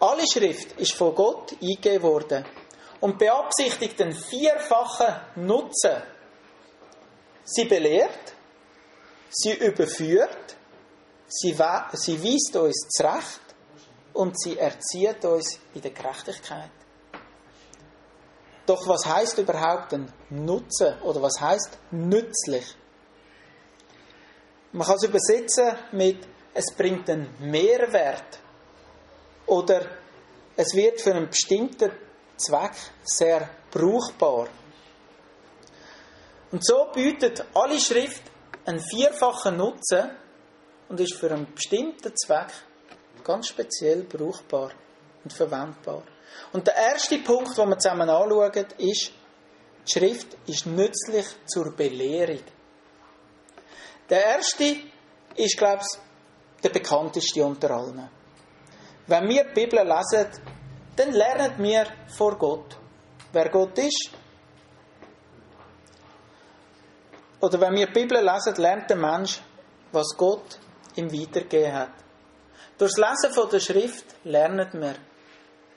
[0.00, 2.46] Alle Schrift ist von Gott eingegeben worden
[3.00, 6.02] und beabsichtigt den vierfachen Nutzen.
[7.44, 8.32] Sie belehrt,
[9.28, 10.56] sie überführt,
[11.26, 13.42] sie, sie weist uns zurecht
[14.14, 16.70] und sie erzieht uns in der Gerechtigkeit.
[18.64, 22.77] Doch was heißt überhaupt ein Nutzen oder was heißt nützlich?
[24.72, 26.26] Man kann es übersetzen mit
[26.58, 28.40] es bringt einen Mehrwert
[29.46, 29.86] oder
[30.56, 31.92] es wird für einen bestimmten
[32.36, 32.72] Zweck
[33.04, 34.48] sehr brauchbar.
[36.50, 38.22] Und so bietet alle Schrift
[38.64, 40.10] einen vierfachen Nutzen
[40.88, 42.48] und ist für einen bestimmten Zweck
[43.22, 44.72] ganz speziell brauchbar
[45.22, 46.02] und verwendbar.
[46.52, 49.12] Und der erste Punkt, den wir zusammen anschauen, ist,
[49.86, 52.42] die Schrift ist nützlich zur Belehrung.
[54.08, 54.76] Der erste
[55.36, 58.08] ist, glaube ich, der bekannteste unter allen.
[59.06, 60.28] Wenn wir die Bibel lesen,
[60.96, 62.76] dann lernen wir vor Gott,
[63.32, 64.10] wer Gott ist.
[67.40, 69.40] Oder wenn wir die Bibel lesen, lernt der Mensch,
[69.92, 70.58] was Gott
[70.96, 71.92] ihm weitergegeben hat.
[72.76, 74.94] Durch das Lesen von der Schrift lernen wir.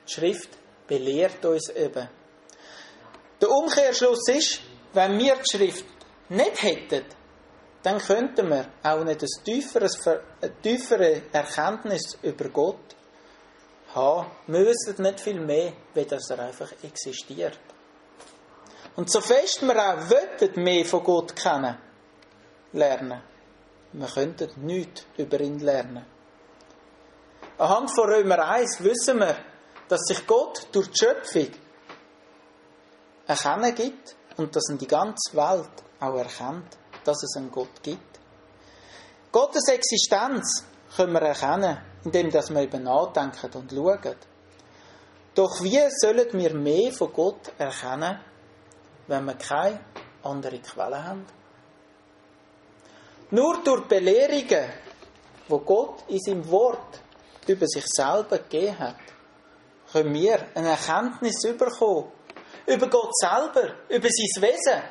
[0.07, 0.49] Die Schrift
[0.87, 2.09] belehrt uns eben.
[3.39, 4.61] Der Umkehrschluss ist,
[4.93, 5.85] wenn wir die Schrift
[6.29, 7.05] nicht hätten,
[7.83, 12.95] dann könnten wir auch nicht ein tieferes, eine tiefere Erkenntnis über Gott
[13.95, 14.27] haben.
[14.47, 17.59] Wir wissen nicht viel mehr, wie dass er einfach existiert.
[18.95, 21.77] Und so fest wir auch wollen, mehr von Gott kennen,
[22.73, 23.21] lernen,
[23.93, 26.05] wir könnten nichts über ihn lernen.
[27.57, 29.35] Anhand von Römer 1 wissen wir,
[29.87, 31.49] dass sich Gott durch die Schöpfung
[33.27, 38.19] erkennen gibt und dass in die ganze Welt auch erkennt, dass es einen Gott gibt.
[39.31, 44.15] Gottes Existenz können wir erkennen, indem wir eben nachdenken und schauen.
[45.33, 48.19] Doch wie sollen wir mehr von Gott erkennen,
[49.07, 49.79] wenn wir keine
[50.23, 51.25] andere Quelle haben?
[53.29, 54.69] Nur durch Belehrungen,
[55.47, 56.99] wo Gott in seinem Wort
[57.47, 58.97] über sich selber gegeben hat,
[59.93, 62.11] können wir eine Erkenntnis bekommen
[62.65, 64.81] über Gott selber, über sein Wesen.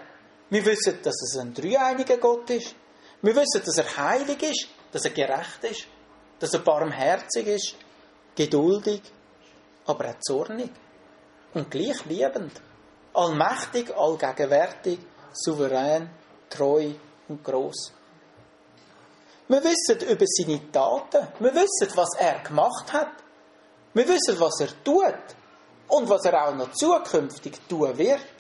[0.50, 2.74] Wir wissen, dass es ein dreieiniger Gott ist.
[3.22, 5.86] Wir wissen, dass er heilig ist, dass er gerecht ist,
[6.38, 7.76] dass er barmherzig ist,
[8.34, 9.02] geduldig,
[9.86, 10.70] aber auch zornig
[11.54, 12.60] und gleich liebend,
[13.14, 14.98] allmächtig, allgegenwärtig,
[15.32, 16.10] souverän,
[16.48, 16.92] treu
[17.28, 17.92] und groß.
[19.48, 21.26] Wir wissen über seine Taten.
[21.40, 23.10] Wir wissen, was er gemacht hat.
[23.94, 25.36] Wir wissen, was er tut.
[25.88, 28.39] Und was er auch noch zukünftig tun wird.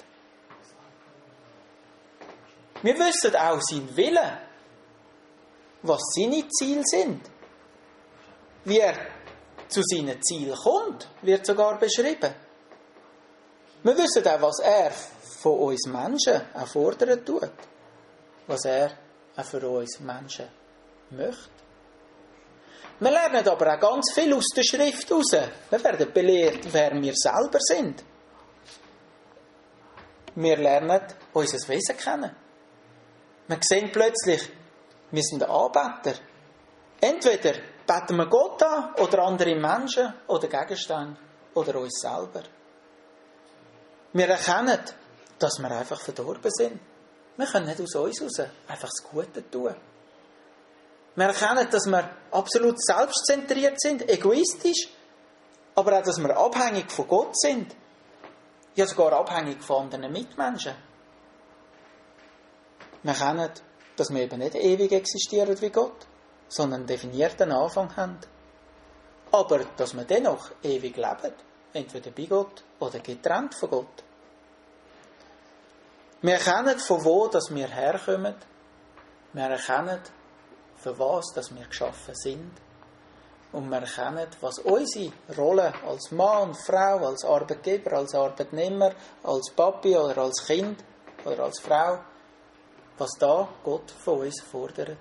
[2.82, 4.38] Wir wissen auch seinen Willen.
[5.82, 7.22] Was seine Ziele sind.
[8.64, 8.94] Wie er
[9.68, 12.34] zu seinen Zielen kommt, wird sogar beschrieben.
[13.82, 17.50] Wir wissen auch, was er von uns Menschen erfordern tut.
[18.46, 18.90] Was er
[19.36, 20.48] auch für uns Menschen
[21.10, 21.60] möchte.
[22.98, 25.32] Wir lernen aber auch ganz viel aus der Schrift heraus.
[25.70, 28.04] Wir werden belehrt, wer wir selber sind.
[30.34, 31.00] Wir lernen
[31.32, 32.36] unser Wesen kennen.
[33.50, 34.48] Wir sehen plötzlich,
[35.10, 36.14] wir sind Anbeter.
[37.00, 41.16] Entweder beten wir Gott an oder andere Menschen oder Gegenstände
[41.54, 42.44] oder uns selber.
[44.12, 44.78] Wir erkennen,
[45.36, 46.80] dass wir einfach verdorben sind.
[47.36, 49.74] Wir können nicht aus uns heraus einfach das Gute tun.
[51.16, 54.90] Wir erkennen, dass wir absolut selbstzentriert sind, egoistisch,
[55.74, 57.74] aber auch, dass wir abhängig von Gott sind.
[58.76, 60.89] Ja, sogar abhängig von anderen Mitmenschen.
[63.02, 63.50] Wir erkennen,
[63.96, 66.06] dass wir eben nicht ewig existieren wie Gott,
[66.48, 68.18] sondern einen definierten Anfang haben.
[69.32, 71.34] Aber dass wir dennoch ewig leben.
[71.72, 74.04] entweder bei Gott oder getrennt von Gott.
[76.22, 78.34] Wir erkennen, von wo dass wir herkommen.
[79.32, 80.00] Wir erkennen,
[80.76, 82.52] für was dass wir geschaffen sind.
[83.52, 89.96] Und wir erkennen, was unsere Rolle als Mann, Frau, als Arbeitgeber, als Arbeitnehmer, als Papi
[89.96, 90.82] oder als Kind
[91.24, 91.98] oder als Frau,
[93.00, 94.98] was da Gott von uns fordert.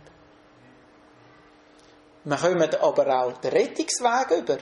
[2.24, 4.58] Wir kommen aber auch den Rettungsweg über.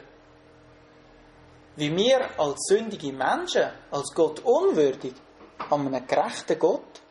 [1.75, 5.13] Wie wir als sündige Menschen, als Gott unwürdig,
[5.69, 7.01] an einem gerechten Gott,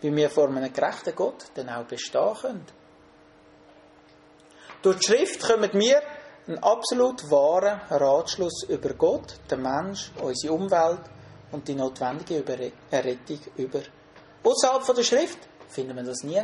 [0.00, 2.66] wie wir vor einem gerechten Gott dann auch bestehen können.
[4.80, 6.00] Durch die Schrift kommen wir
[6.46, 11.00] einen absolut wahren Ratschluss über Gott, den Mensch, unsere Umwelt
[11.52, 12.44] und die notwendige
[12.90, 13.80] Errettung über.
[14.44, 16.40] Außerhalb der Schrift finden wir das nie.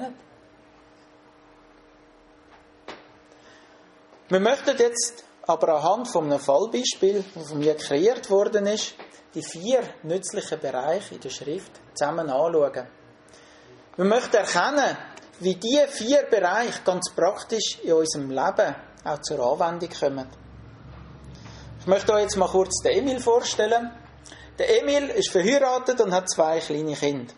[4.29, 8.95] Wir möchten jetzt aber anhand von einem Fallbeispiel, das von mir kreiert worden ist,
[9.35, 12.87] die vier nützlichen Bereiche in der Schrift zusammen anschauen.
[13.97, 14.97] Wir möchten erkennen,
[15.41, 20.29] wie diese vier Bereiche ganz praktisch in unserem Leben auch zur Anwendung kommen.
[21.81, 23.91] Ich möchte euch jetzt mal kurz den Emil vorstellen.
[24.59, 27.35] Der Emil ist verheiratet und hat zwei kleine Kinder.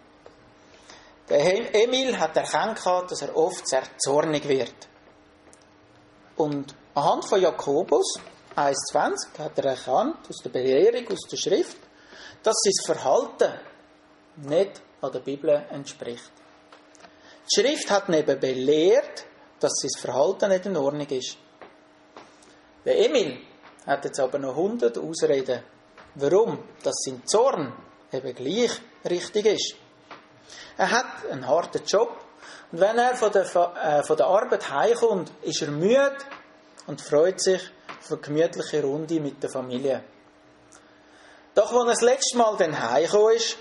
[1.29, 4.75] Der Emil hat erkannt, dass er oft sehr zornig wird.
[6.37, 8.21] Und anhand von Jakobus
[8.55, 11.79] 1,20 hat er erkannt, aus der Belehrung, aus der Schrift,
[12.43, 13.53] dass sein Verhalten
[14.37, 16.33] nicht an der Bibel entspricht.
[17.45, 19.25] Die Schrift hat neben belehrt,
[19.59, 21.39] dass sein Verhalten nicht in Ordnung ist.
[22.85, 23.39] Der Emil
[23.87, 25.63] hat jetzt aber noch hundert Ausreden,
[26.17, 27.73] warum dass sein Zorn
[28.13, 29.75] eben gleich richtig ist.
[30.77, 32.11] Er hat einen harten Job
[32.73, 36.17] und wenn er von der, äh, von der Arbeit heimkommt, ist er müde
[36.87, 37.63] und freut sich
[38.01, 40.03] auf eine gemütliche Runde mit der Familie.
[41.55, 43.57] Doch als er das letzte Mal dann heimgekommen ist,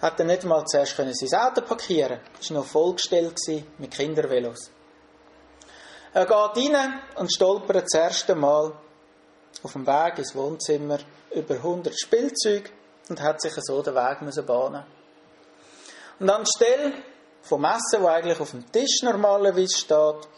[0.00, 3.38] hat er nicht mal zuerst sein Auto parkieren Es war noch vollgestellt
[3.78, 4.70] mit Kindervelos.
[6.12, 8.72] Er geht rein und stolpert das erste Mal
[9.62, 10.98] auf dem Weg ins Wohnzimmer
[11.34, 12.70] über 100 Spielzeuge
[13.08, 14.84] und hat sich so den Weg müssen bahnen.
[16.18, 16.92] Und anstelle
[17.42, 20.28] vom Essen, das eigentlich auf dem Tisch normalerweise steht,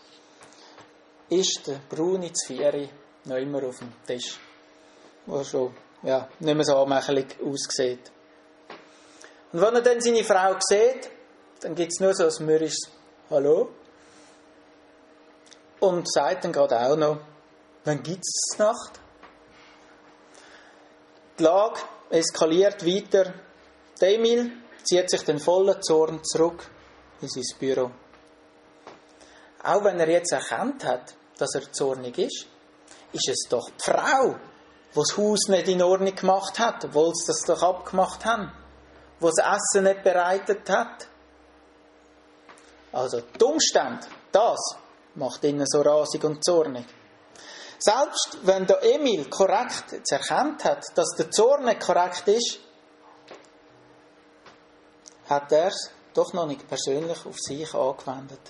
[1.28, 2.88] ist der braune Zvieri
[3.24, 4.38] noch immer auf dem Tisch.
[5.26, 8.10] Der schon ja, nicht mehr so anmächtig aussieht.
[9.52, 11.10] Und wenn er dann seine Frau sieht,
[11.60, 12.90] dann gibt es nur so ein mürrisches
[13.30, 13.70] Hallo.
[15.80, 17.18] Und sagt dann gerade auch noch,
[17.84, 19.00] wann gibt es Nacht?
[21.38, 23.34] Die Lage eskaliert weiter.
[24.00, 26.66] Emil zieht sich den vollen Zorn zurück
[27.20, 27.90] in sein Büro.
[29.62, 32.46] Auch wenn er jetzt erkannt hat, dass er zornig ist,
[33.12, 34.36] ist es doch die Frau,
[34.94, 38.52] die das Haus nicht in Ordnung gemacht hat, obwohl sie das doch abgemacht haben,
[39.20, 41.08] die das Essen nicht bereitet hat.
[42.92, 44.58] Also die Umstände, das
[45.16, 46.86] macht ihn so rasig und zornig.
[47.78, 52.58] Selbst wenn der Emil korrekt jetzt erkannt hat, dass der Zorn nicht korrekt ist,
[55.28, 58.40] hat er es doch noch nicht persönlich auf sich angewendet.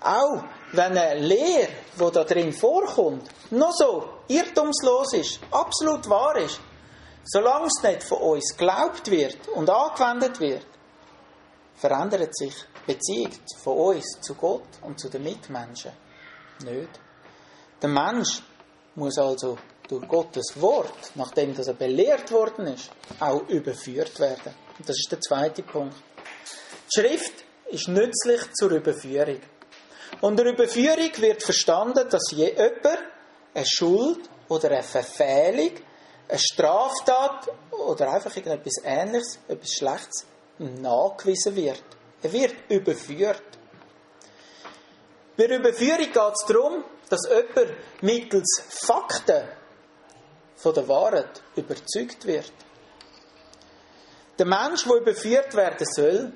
[0.00, 6.60] Auch wenn eine Lehre, die da drin vorkommt, noch so irrtumslos ist, absolut wahr ist,
[7.24, 10.66] solange es nicht von uns geglaubt wird und angewendet wird,
[11.76, 12.54] verändert sich
[12.86, 15.92] die Beziehung von uns zu Gott und zu den Mitmenschen
[16.64, 17.00] nicht.
[17.80, 18.42] Der Mensch
[18.94, 24.54] muss also durch Gottes Wort, nachdem das er belehrt worden ist, auch überführt werden.
[24.78, 25.96] Und das ist der zweite Punkt.
[26.94, 29.40] Die Schrift ist nützlich zur Überführung.
[30.20, 32.86] Unter Überführung wird verstanden, dass jemand
[33.54, 35.72] eine Schuld oder eine Verfehlung,
[36.28, 40.26] eine Straftat oder einfach irgendetwas Ähnliches, etwas Schlechtes
[40.58, 41.82] nachgewiesen wird.
[42.22, 43.42] Er wird überführt.
[45.36, 49.46] Bei Überführung geht es darum, dass jemand mittels Fakten
[50.56, 52.52] von der Wahrheit überzeugt wird.
[54.38, 56.32] Der Mensch, der überführt werden soll,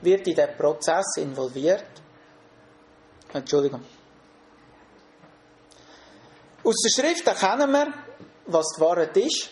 [0.00, 1.84] wird in den Prozess involviert.
[3.34, 3.84] Entschuldigung.
[6.64, 7.92] Aus der Schrift erkennen wir,
[8.46, 9.50] was die Wahrheit ist,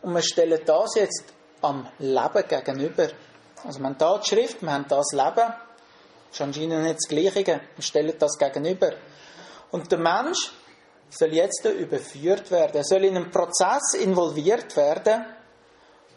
[0.00, 1.24] und wir stellen das jetzt
[1.60, 3.08] am Leben gegenüber.
[3.64, 5.52] Also wir haben hier die Schrift, wir haben das Leben,
[6.32, 8.94] das ist anscheinend nicht das Gleiche, wir stellen das gegenüber.
[9.70, 10.50] Und der Mensch
[11.10, 15.26] soll jetzt überführt werden, er soll in einen Prozess involviert werden,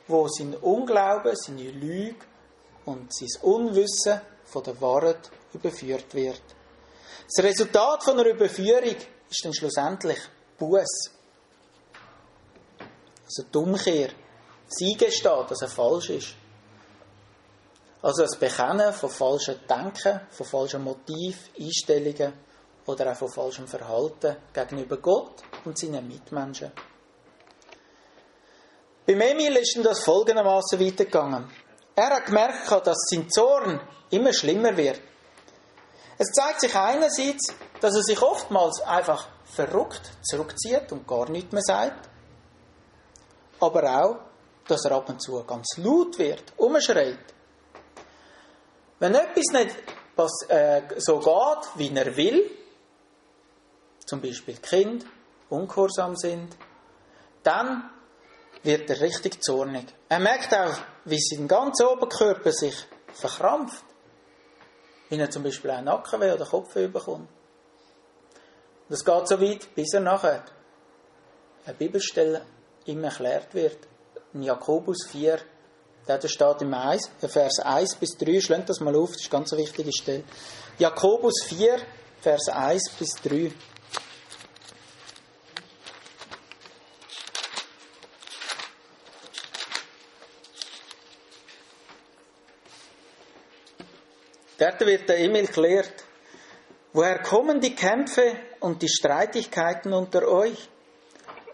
[0.07, 2.15] wo sein Unglauben, seine Lüge
[2.85, 6.41] und sein Unwissen von der Wahrheit überführt wird.
[7.27, 8.95] Das Resultat von einer Überführung
[9.29, 10.19] ist dann schlussendlich
[10.57, 11.11] Buß.
[13.25, 14.11] Also die Umkehr.
[14.69, 16.35] Das Eingestehen, dass er falsch ist.
[18.05, 22.33] Also das Bekennen von falschen Denken, von falschen Motiven, Einstellungen
[22.85, 26.71] oder auch von falschem Verhalten gegenüber Gott und seinen Mitmenschen.
[29.07, 31.49] Beim Emil ist das folgendermaßen weitergegangen.
[31.95, 33.81] Er hat gemerkt, dass sein Zorn
[34.11, 35.01] immer schlimmer wird.
[36.19, 41.63] Es zeigt sich einerseits, dass er sich oftmals einfach verrückt zurückzieht und gar nichts mehr
[41.63, 42.07] sagt,
[43.59, 44.17] aber auch,
[44.67, 47.34] dass er ab und zu ganz laut wird, umschreit.
[48.99, 49.75] Wenn etwas nicht
[50.49, 52.49] äh, so geht, wie er will,
[54.05, 55.05] zum Beispiel Kind
[55.49, 56.55] ungehorsam sind,
[57.43, 57.89] dann
[58.63, 59.85] wird er richtig zornig.
[60.09, 62.75] Er merkt auch, wie sein ganzer Oberkörper sich
[63.13, 63.83] verkrampft.
[65.09, 67.29] Wenn er zum Beispiel einen Nackenweh oder Kopfweh bekommt.
[68.89, 70.43] Das geht so weit, bis er nachher
[71.65, 72.45] eine Bibelstelle
[72.85, 73.87] ihm erklärt wird.
[74.33, 75.39] In Jakobus 4,
[76.05, 76.75] da steht im
[77.27, 80.23] Vers 1 bis 3, schlägt das mal auf, das ist eine ganz wichtige Stelle.
[80.77, 81.79] Jakobus 4,
[82.21, 83.51] Vers 1 bis 3.
[94.57, 96.05] Dort wird der Emil klärt,
[96.93, 100.69] woher kommen die Kämpfe und die Streitigkeiten unter euch?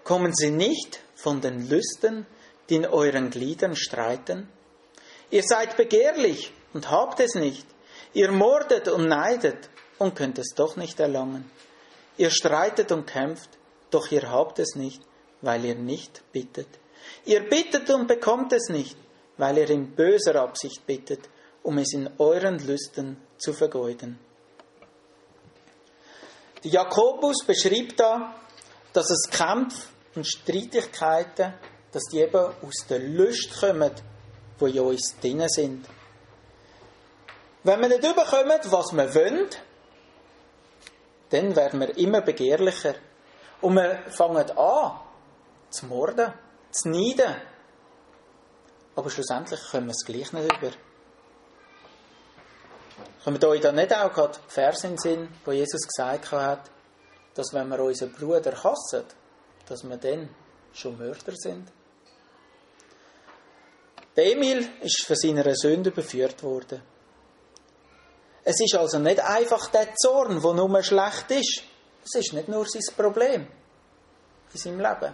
[0.04, 2.28] Kommen sie nicht von den Lüsten,
[2.72, 4.48] die in euren Gliedern streiten?
[5.30, 7.68] Ihr seid begehrlich und habt es nicht.
[8.14, 11.52] Ihr mordet und neidet und könnt es doch nicht erlangen.
[12.18, 13.50] Ihr streitet und kämpft,
[13.90, 15.02] doch ihr habt es nicht,
[15.42, 16.68] weil ihr nicht bittet.
[17.26, 18.96] Ihr bittet und bekommt es nicht,
[19.38, 21.30] weil ihr in böser Absicht bittet,
[21.64, 24.18] um es in euren Lüsten zu vergeuden.
[26.64, 28.36] Die Jakobus beschreibt da,
[28.94, 31.54] dass es Kämpfe und Streitigkeiten,
[31.92, 33.92] dass die eben aus der Lust kommen,
[34.60, 35.88] wo in uns drin sind.
[37.64, 39.50] Wenn wir nicht überkommen, was wir wollen,
[41.30, 42.96] dann werden wir immer begehrlicher.
[43.62, 45.00] Und wir fangen an,
[45.70, 46.34] zu morden,
[46.72, 47.36] zu neiden.
[48.96, 50.72] Aber schlussendlich kommen wir es gleich nicht über.
[53.24, 56.72] Kommen euch da nicht auch gerade Vers in den Sinn, wo Jesus gesagt hat,
[57.36, 59.04] dass wenn wir unseren Bruder hassen,
[59.68, 60.30] dass wir dann
[60.74, 61.72] schon Mörder sind?
[64.16, 66.82] Der Emil ist von seiner Sünde überführt worden.
[68.44, 71.64] Es ist also nicht einfach der Zorn, der nur schlecht ist.
[72.04, 73.48] Es ist nicht nur sein Problem
[74.54, 75.14] in seinem Leben.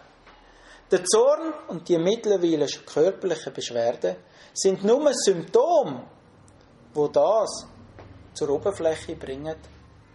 [0.89, 4.15] Der Zorn und die mittlerweile körperlichen Beschwerden
[4.53, 6.07] sind nur Symptome,
[6.93, 7.67] wo das
[8.33, 9.57] zur Oberfläche bringen,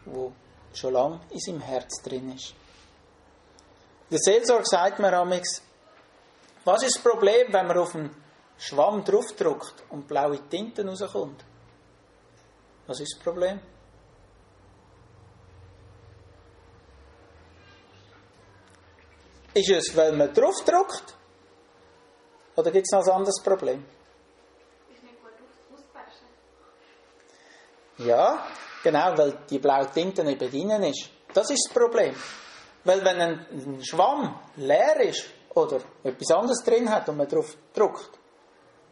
[0.06, 0.32] wo
[0.72, 2.54] schon lange in seinem Herz drin ist.
[4.10, 5.62] Der Seelsorge sagt mir amix,
[6.64, 8.21] was ist das Problem, wenn man auf einen
[8.62, 11.44] Schwamm draufdruckt und blaue Tinte rauskommt?
[12.86, 13.60] Was ist das Problem?
[19.52, 21.16] Ist es, weil man draufdruckt?
[22.54, 23.84] Oder gibt es noch ein anderes Problem?
[27.98, 28.46] Ja,
[28.84, 31.10] genau, weil die blaue Tinte nicht drinnen ist.
[31.34, 32.14] Das ist das Problem.
[32.84, 38.21] Weil wenn ein Schwamm leer ist oder etwas anderes drin hat und man drauf drückt,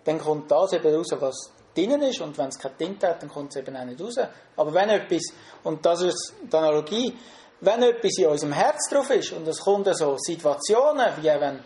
[0.04, 3.30] dann kommt das eben raus, was drinnen ist und wenn es keine Tinte hat, dann
[3.30, 4.16] kommt es eben auch nicht raus.
[4.56, 5.22] Aber wenn etwas,
[5.64, 7.16] und das ist die Analogie,
[7.60, 11.62] wenn etwas in unserem Herz drauf ist und es kommt so Situationen, wie wenn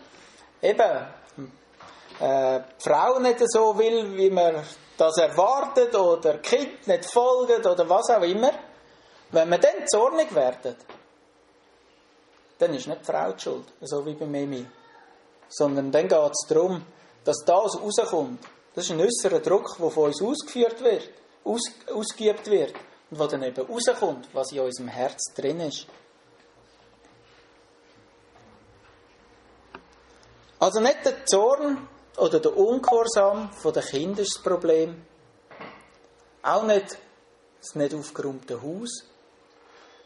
[0.61, 1.07] eben
[2.19, 4.63] äh, die Frau nicht so will, wie man
[4.97, 8.51] das erwartet oder Kind nicht folgt oder was auch immer,
[9.31, 10.75] wenn wir dann zornig werden,
[12.57, 14.65] dann ist nicht die Frau die schuld, so wie bei Mimi.
[15.49, 16.85] Sondern dann geht es darum,
[17.25, 18.39] dass das rauskommt.
[18.73, 21.09] Das ist ein äußerer Druck, der von uns ausgeführt wird,
[21.43, 21.61] aus,
[21.93, 22.73] ausgeübt wird
[23.09, 25.87] und der dann eben rauskommt, was in unserem Herz drin ist.
[30.59, 35.05] Also nicht der Zorn oder der Ungehorsam der Kinder ist das Problem.
[36.41, 36.97] Auch nicht
[37.59, 39.03] das nicht aufgeräumte Haus.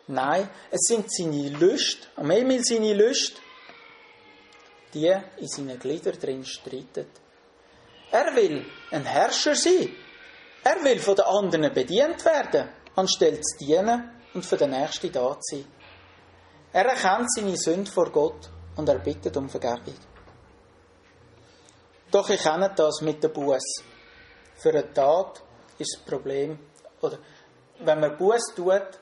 [0.08, 3.34] Nein, es sind seine Lust, am Emil seine Lust,
[4.94, 7.10] die in seinen Gliedern drin streitet.
[8.12, 9.90] Er will ein Herrscher sein.
[10.64, 15.40] Er will von den anderen bedient werden, anstelle zu dienen und für den Nächsten da
[15.40, 15.66] zu sein.
[16.74, 19.96] Er erkennt seine Sünde vor Gott und er bittet um Vergebung.
[22.12, 23.84] Doch ich kenne das mit der Buß.
[24.58, 25.42] Für eine Tat
[25.78, 26.60] ist das Problem,
[27.02, 27.18] oder
[27.80, 29.00] wenn man Buß tut,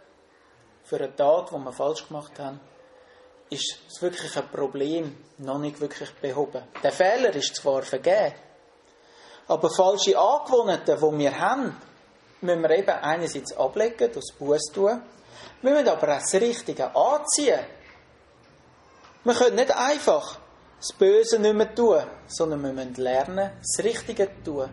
[0.83, 2.59] für eine Tat, die wir falsch gemacht haben,
[3.49, 6.63] ist das wirkliche Problem noch nicht wirklich behoben.
[6.83, 8.33] Der Fehler ist zwar vergeben,
[9.47, 11.77] aber falsche Angewohnheiten, die wir haben,
[12.41, 15.01] müssen wir eben einerseits ablegen, das Buß tun,
[15.61, 17.59] wir müssen aber auch das Richtige anziehen.
[19.23, 20.39] Wir können nicht einfach
[20.77, 24.69] das Böse nicht mehr tun, sondern wir müssen lernen, das Richtige zu tun.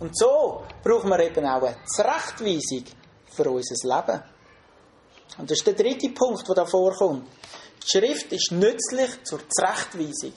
[0.00, 2.84] Und so brauchen wir eben auch eine Zurechtweisung
[3.30, 4.22] für unser Leben.
[5.38, 7.28] Und das ist der dritte Punkt, der da vorkommt.
[7.84, 10.32] Die Schrift ist nützlich zur Zurechtweisung.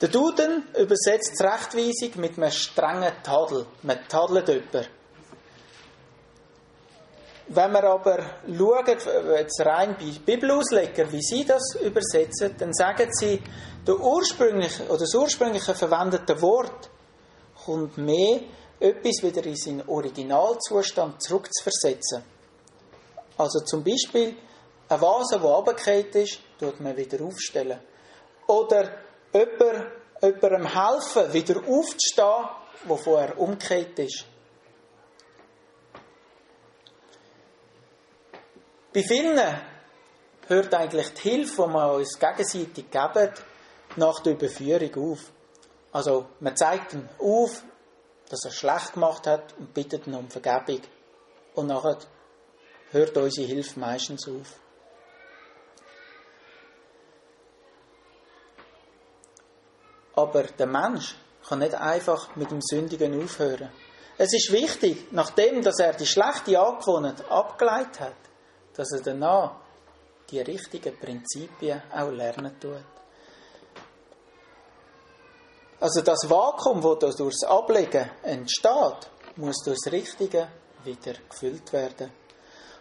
[0.00, 3.66] Der Duden übersetzt Zurechtweisung mit einem strengen Tadel.
[3.82, 4.86] Man tadelt jemanden.
[7.48, 8.98] Wenn wir aber schauen,
[9.38, 13.42] jetzt rein bei Bibelausleger, wie sie das übersetzen, dann sagen sie,
[13.86, 16.90] der ursprüngliche, oder das ursprüngliche verwendete Wort
[17.64, 18.40] kommt mehr,
[18.78, 22.22] etwas wieder in seinen Originalzustand zurückzuversetzen.
[23.38, 24.36] Also zum Beispiel,
[24.88, 27.80] eine Vase, die runtergefallen ist, tut man wieder aufstellen.
[28.46, 28.90] Oder
[29.32, 29.86] jemand,
[30.22, 32.48] jemandem helfen, wieder aufzustehen,
[32.84, 34.24] wo vorher umgekehrt ist.
[38.92, 39.38] Bei vielen
[40.46, 43.32] hört eigentlich die Hilfe, die wir uns gegenseitig geben,
[43.96, 45.32] nach der Überführung auf.
[45.92, 47.62] Also man zeigt ihm auf,
[48.30, 50.80] dass er schlecht gemacht hat und bittet ihn um Vergebung.
[51.54, 51.98] Und nachher
[52.90, 54.58] hört unsere Hilfe meistens auf.
[60.18, 61.14] Aber der Mensch
[61.48, 63.70] kann nicht einfach mit dem Sündigen aufhören.
[64.16, 68.16] Es ist wichtig, nachdem dass er die schlechte Angewohnheit abgeleitet hat,
[68.74, 69.52] dass er danach
[70.28, 72.82] die richtigen Prinzipien auch lernen tut.
[75.78, 80.48] Also das Vakuum, das durchs Ablegen entsteht, muss durch das Richtige
[80.82, 82.10] wieder gefüllt werden.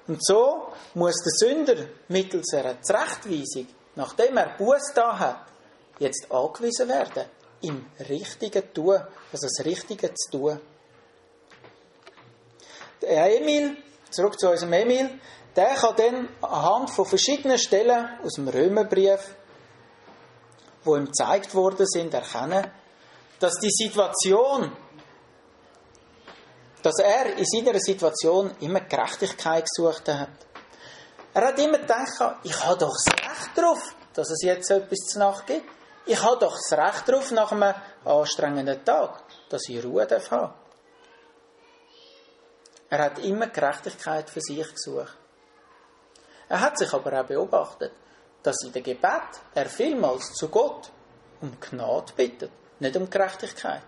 [0.07, 5.56] Und so muss der Sünder mittels einer Zurechtweisung, nachdem er Buß da hat,
[5.99, 7.25] jetzt angewiesen werden,
[7.61, 10.59] im Richtigen tun, also das Richtige zu tun.
[13.01, 13.77] Der Emil,
[14.09, 15.19] zurück zu unserem Emil,
[15.55, 19.35] der kann dann anhand von verschiedenen Stellen aus dem Römerbrief,
[20.83, 22.71] wo ihm gezeigt worden sind, erkennen,
[23.39, 24.71] dass die Situation,
[26.81, 30.29] dass er in seiner Situation immer Gerechtigkeit gesucht hat.
[31.33, 35.19] Er hat immer gedacht, ich habe doch das Recht darauf, dass es jetzt etwas zu
[35.19, 35.76] Nacht gibt.
[36.07, 37.73] Ich habe doch das Recht darauf, nach einem
[38.05, 40.31] anstrengenden Tag, dass ich Ruhe darf.
[42.89, 45.17] Er hat immer Gerechtigkeit für sich gesucht.
[46.47, 47.91] Er hat sich aber auch beobachtet,
[48.41, 50.89] dass in der Gebet er vielmals zu Gott
[51.41, 53.81] um Gnade bittet, nicht um Gerechtigkeit,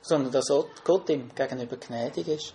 [0.00, 0.46] sondern dass
[0.82, 2.54] Gott ihm gegenüber gnädig ist.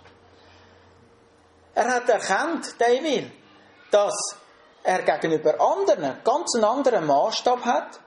[1.76, 3.32] Er hat erkannt, David,
[3.92, 4.36] dass
[4.84, 8.00] er gegenüber anderen ganz einen anderen Maßstab hat,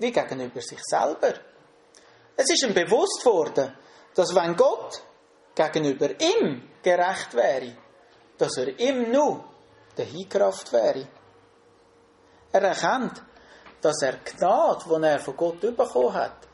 [0.00, 1.34] wie gegenüber sich selber.
[2.36, 3.72] Es ist ihm bewusst worden,
[4.14, 5.02] dass wenn Gott
[5.54, 7.76] gegenüber ihm gerecht wäre,
[8.38, 9.44] dass er ihm nur
[9.96, 11.06] der Hinkraft wäre.
[12.52, 13.22] Er erkennt,
[13.80, 16.48] dass er Gnade, die er von Gott bekommen hat,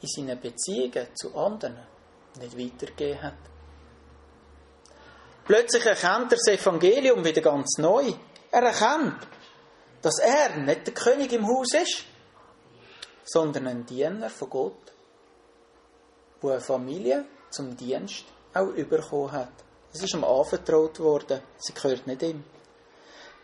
[0.00, 1.78] in seinen Beziehungen zu anderen
[2.38, 3.34] nicht weitergegeben hat.
[5.44, 8.12] Plötzlich erkennt er das Evangelium wieder ganz neu.
[8.50, 9.26] Er erkennt,
[10.02, 12.04] dass er nicht der König im Haus ist,
[13.24, 14.92] sondern ein Diener von Gott,
[16.40, 19.52] wo eine Familie zum Dienst auch überkommen hat.
[19.92, 21.42] Es ist ihm anvertraut worden.
[21.58, 22.44] Sie gehört nicht ihm.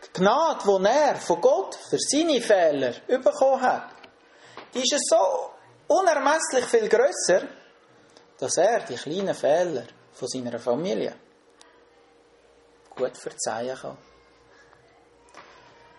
[0.03, 3.93] Die Gnade, die er von Gott für seine Fehler bekommen hat,
[4.73, 5.51] die ist so
[5.87, 7.47] unermesslich viel grösser,
[8.37, 11.15] dass er die kleinen Fehler von seiner Familie
[12.95, 13.97] gut verzeihen kann.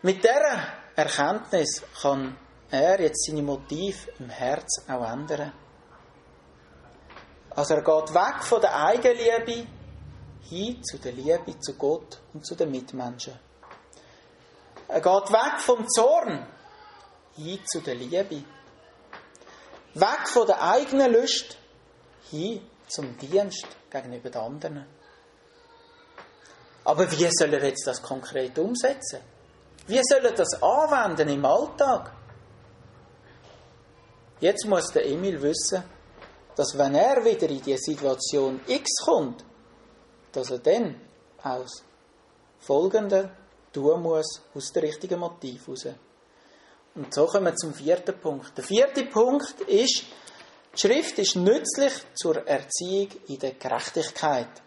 [0.03, 2.37] Mit dieser Erkenntnis kann
[2.71, 5.53] er jetzt seine Motive im Herz auch ändern.
[7.51, 9.67] Also er geht weg von der Eigenliebe
[10.49, 13.39] hin zu der Liebe zu Gott und zu den Mitmenschen.
[14.87, 16.47] Er geht weg vom Zorn
[17.37, 18.45] hin zu der Liebe.
[19.95, 21.57] Weg von der eigenen Lust
[22.31, 24.87] hin zum Dienst gegenüber den anderen.
[26.85, 29.21] Aber wie soll er jetzt das konkret umsetzen?
[29.87, 32.13] Wie soll er das anwenden im Alltag?
[34.41, 35.83] Jetzt muss der Emil wissen,
[36.55, 39.45] dass wenn er wieder in die Situation X kommt,
[40.31, 41.01] dass er dann
[41.43, 41.83] aus
[42.61, 43.31] folgender
[43.73, 45.87] tun muss, aus dem richtigen Motiv heraus.
[46.95, 48.57] Und so kommen wir zum vierten Punkt.
[48.57, 50.05] Der vierte Punkt ist,
[50.75, 54.63] die Schrift ist nützlich zur Erziehung in der Gerechtigkeit.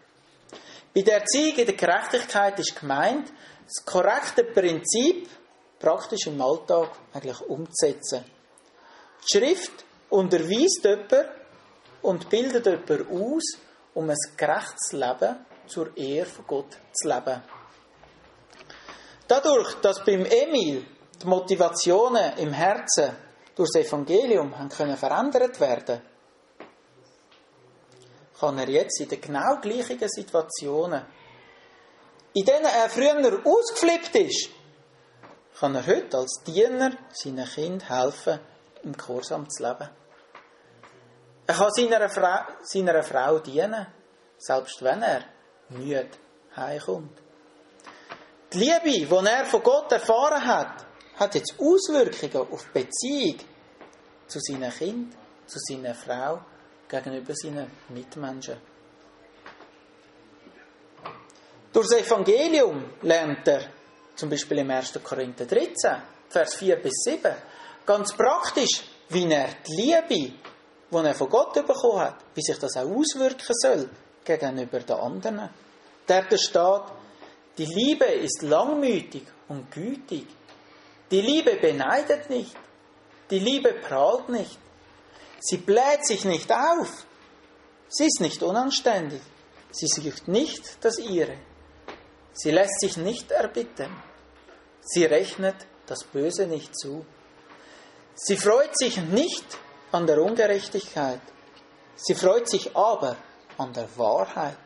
[0.94, 3.32] Bei der Erziehung in der Gerechtigkeit ist gemeint,
[3.66, 5.30] das korrekte Prinzip
[5.80, 8.26] praktisch im Alltag eigentlich umzusetzen.
[9.24, 11.26] Die Schrift unterweist jemanden
[12.02, 13.44] und bildet jemanden aus,
[13.94, 17.42] um ein gerechtes Leben zur Ehre von Gott zu leben.
[19.28, 20.86] Dadurch, dass beim Emil
[21.22, 23.16] die Motivationen im Herzen
[23.56, 26.02] durch das Evangelium haben können verändert werden,
[28.40, 31.06] kann er jetzt in den genau gleichen Situationen,
[32.34, 34.50] in denen er früher ausgeflippt ist,
[35.60, 38.40] kann er heute als Diener seinen Kind helfen,
[38.84, 39.90] im Gehorsam zu leben.
[41.48, 43.88] Er kann seiner Frau, seiner Frau dienen,
[44.38, 45.24] selbst wenn er
[45.70, 46.10] müde
[46.56, 47.20] heimkommt.
[48.54, 50.86] Die Liebe, die er von Gott erfahren hat,
[51.18, 53.40] hat jetzt Auswirkungen auf die Beziehung
[54.28, 55.14] zu seinem Kind,
[55.46, 56.42] zu seiner Frau,
[56.88, 58.58] gegenüber seinen Mitmenschen.
[61.72, 63.62] Durch das Evangelium lernt er,
[64.16, 65.00] zum Beispiel im 1.
[65.02, 67.34] Korinther 13, Vers 4 bis 7,
[67.86, 70.34] ganz praktisch, wie er die Liebe,
[70.92, 73.90] die er von Gott bekommen hat, wie sich das auch auswirken soll
[74.24, 75.50] gegenüber den anderen.
[76.08, 76.82] Der steht,
[77.58, 80.28] die Liebe ist langmütig und gütig.
[81.10, 82.56] Die Liebe beneidet nicht.
[83.30, 84.58] Die Liebe prahlt nicht.
[85.40, 87.06] Sie bläht sich nicht auf.
[87.90, 89.22] Sie ist nicht unanständig.
[89.72, 91.38] Sie sucht nicht das Ihre.
[92.34, 93.92] Sie lässt sich nicht erbitten.
[94.82, 95.56] Sie rechnet
[95.86, 97.06] das Böse nicht zu.
[98.16, 99.46] Sie freut sich nicht
[99.92, 101.22] an der Ungerechtigkeit.
[101.96, 103.16] Sie freut sich aber
[103.58, 104.58] an der Wahrheit.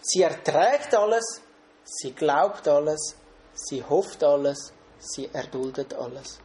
[0.00, 1.40] Sie erträgt alles,
[1.84, 3.16] sie glaubt alles,
[3.54, 6.38] sie hofft alles, sie erduldet alles.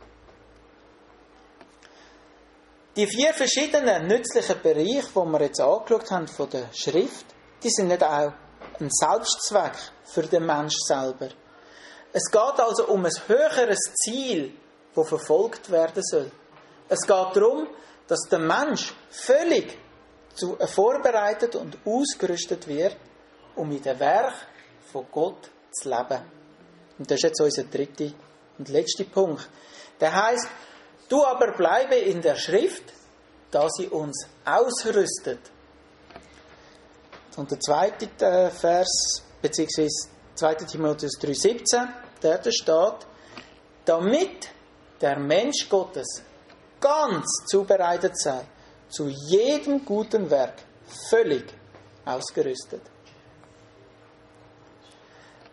[2.96, 7.26] Die vier verschiedenen nützlichen Bereiche, die wir jetzt angeschaut haben von der Schrift,
[7.64, 8.34] die sind nicht auch
[8.80, 9.74] ein Selbstzweck
[10.06, 11.30] für den Mensch selber.
[12.12, 14.54] Es geht also um ein höheres Ziel,
[14.96, 16.32] das verfolgt werden soll.
[16.90, 17.68] Es geht darum,
[18.08, 19.78] dass der Mensch völlig
[20.66, 22.98] vorbereitet und ausgerüstet wird,
[23.56, 24.34] um in dem Werk
[24.92, 26.22] von Gott zu leben.
[26.98, 28.12] Und das ist jetzt unser dritter
[28.58, 29.48] und letzter Punkt.
[30.00, 30.48] Der heißt,
[31.10, 32.84] du aber bleibe in der Schrift,
[33.52, 35.40] da sie uns ausrüstet.
[37.36, 40.56] Und der zweite äh, Vers, beziehungsweise 2.
[40.56, 41.88] Timotheus 3,17,
[42.22, 43.08] der da steht,
[43.86, 44.50] damit
[45.04, 46.24] der Mensch Gottes
[46.80, 48.46] ganz zubereitet sei,
[48.88, 50.56] zu jedem guten Werk,
[51.10, 51.46] völlig
[52.06, 52.82] ausgerüstet.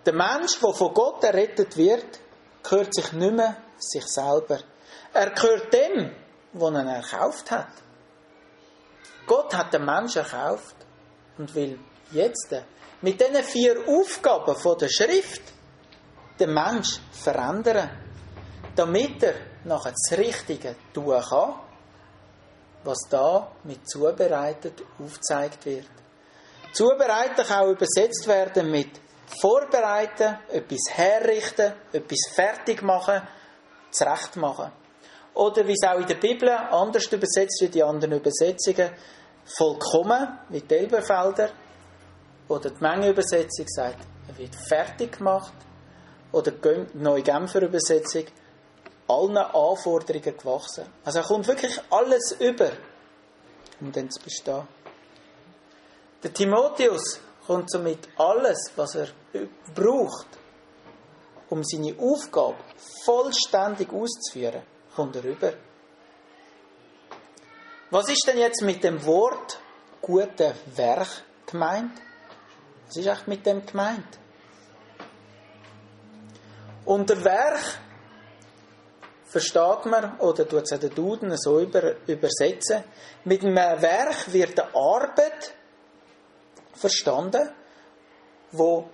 [0.07, 2.21] Der Mensch, der von Gott errettet wird,
[2.63, 4.61] gehört sich nicht mehr sich selber.
[5.13, 6.13] Er gehört dem,
[6.53, 7.73] was er erkauft hat.
[9.27, 10.77] Gott hat den Menschen erkauft
[11.39, 11.79] und will
[12.13, 12.55] jetzt
[13.03, 15.43] mit diesen vier Aufgaben der Schrift
[16.39, 17.91] den Mensch verändern,
[18.81, 21.55] damit er nachher das Richtige tun kann,
[22.83, 25.91] was da mit zubereitet aufgezeigt wird.
[26.73, 28.89] Zubereiten kann auch übersetzt werden mit
[29.39, 33.21] vorbereiten, etwas herrichten, etwas fertig machen,
[33.91, 34.73] zurecht machen.
[35.35, 38.91] Oder wie es auch in der Bibel anders übersetzt wie die anderen Übersetzungen,
[39.45, 41.51] vollkommen, wie die Elberfelder.
[42.49, 45.53] Oder die Mengenübersetzung sagt, er wird fertig gemacht.
[46.33, 48.25] Oder die neue Genfer Übersetzung,
[49.11, 50.87] allen Anforderungen gewachsen.
[51.05, 52.71] Also er kommt wirklich alles über,
[53.81, 54.67] um dann zu bestehen.
[56.23, 59.09] Der Timotheus kommt somit alles, was er
[59.75, 60.29] braucht,
[61.49, 62.57] um seine Aufgabe
[63.05, 64.63] vollständig auszuführen,
[64.95, 65.53] kommt er rüber.
[67.91, 69.59] Was ist denn jetzt mit dem Wort
[70.01, 71.09] gute Werk
[71.47, 72.01] gemeint?
[72.87, 74.19] Was ist eigentlich mit dem gemeint?
[76.85, 77.81] Unter Werk
[79.31, 82.83] versteht man, oder tut es den Duden so über, übersetzen,
[83.25, 85.55] mit einem Werk wird eine Arbeit
[86.75, 87.49] verstanden,
[88.51, 88.91] wo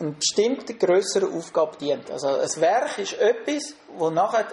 [0.00, 2.10] eine bestimmte größere Aufgabe dient.
[2.10, 4.48] Also ein Werk ist etwas, wo nachher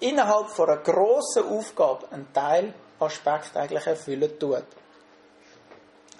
[0.00, 4.64] innerhalb von einer grossen Aufgabe einen Teilaspekt eigentlich erfüllen tut.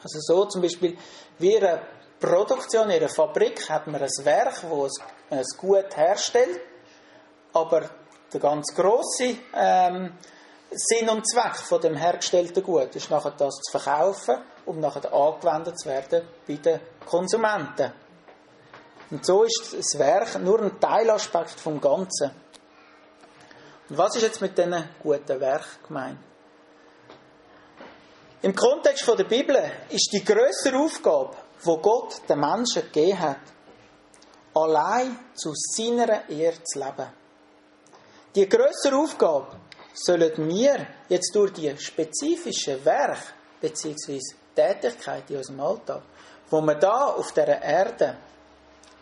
[0.03, 0.97] Also so zum Beispiel,
[1.39, 1.83] wie eine
[2.19, 4.93] Produktion in einer Fabrik hat man ein Werk, das
[5.29, 6.70] es gut herstellt,
[7.53, 7.91] aber
[8.33, 10.13] der ganz grosse ähm,
[10.71, 14.37] Sinn und Zweck von dem hergestellten Gut ist nachher das zu verkaufen,
[14.67, 17.93] um nachher angewendet zu werden bei den Konsumenten.
[19.11, 22.31] Und so ist das Werk nur ein Teilaspekt vom Ganzen.
[23.89, 26.19] Und was ist jetzt mit diesen guten Werk gemeint?
[28.43, 33.41] Im Kontext der Bibel ist die größere Aufgabe, wo Gott den Menschen gegeben hat,
[34.55, 37.20] allein zu seiner Ehre zu leben.
[38.35, 39.57] Die größere Aufgabe
[39.93, 44.21] sollen wir jetzt durch die spezifischen Werk bzw.
[44.55, 46.03] Tätigkeit in unserem Alltag,
[46.49, 48.17] wo wir da auf der Erde,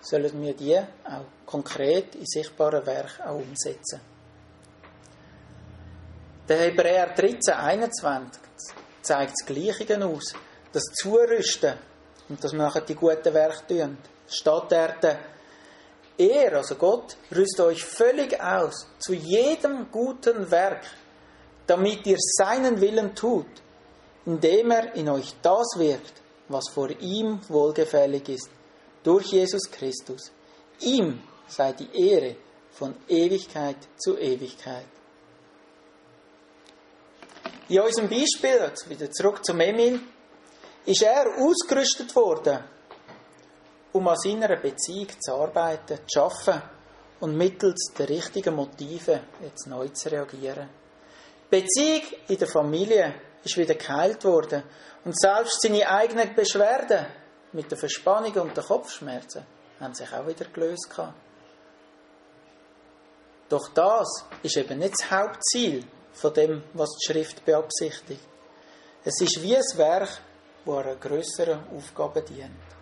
[0.01, 4.01] sollen wir die auch konkret in sichtbaren Werk auch umsetzen.
[6.49, 8.43] Der Hebräer 13, 21
[9.03, 10.33] zeigt das Gleiche aus.
[10.73, 11.75] Das Zurüsten
[12.29, 13.99] und dass wir nachher die guten Werke tun.
[14.29, 14.73] Statt
[16.19, 20.85] er, also Gott, rüstet euch völlig aus zu jedem guten Werk,
[21.67, 23.47] damit ihr seinen Willen tut,
[24.27, 26.15] indem er in euch das wirkt,
[26.49, 28.51] was vor ihm wohlgefällig ist,
[29.03, 30.33] durch Jesus Christus.
[30.81, 32.37] Ihm sei die Ehre
[32.73, 34.87] von Ewigkeit zu Ewigkeit.
[37.69, 40.01] In unserem Beispiel, jetzt wieder zurück zum Emil,
[40.87, 42.65] ist er ausgerüstet worden,
[43.99, 46.63] um an seiner Beziehung zu arbeiten, zu arbeiten
[47.19, 50.69] und mittels der richtigen Motive jetzt neu zu reagieren.
[51.51, 54.63] Die Beziehung in der Familie ist wieder geheilt worden
[55.05, 57.07] und selbst seine eigenen Beschwerden
[57.53, 59.45] mit der Verspannung und den Kopfschmerzen
[59.81, 60.95] haben sich auch wieder gelöst.
[63.49, 68.23] Doch das ist eben nicht das Hauptziel von dem, was die Schrift beabsichtigt.
[69.05, 70.21] Es ist wie ein Werk,
[70.65, 72.78] das einer größeren Aufgabe dient.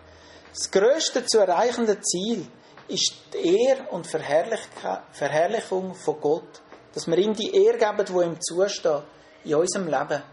[0.57, 2.47] Das größte zu erreichende Ziel
[2.87, 6.61] ist die Ehre und Verherrlichung von Gott.
[6.95, 9.03] Dass wir ihm die Ehre geben, die ihm zusteht,
[9.43, 10.23] in unserem Leben.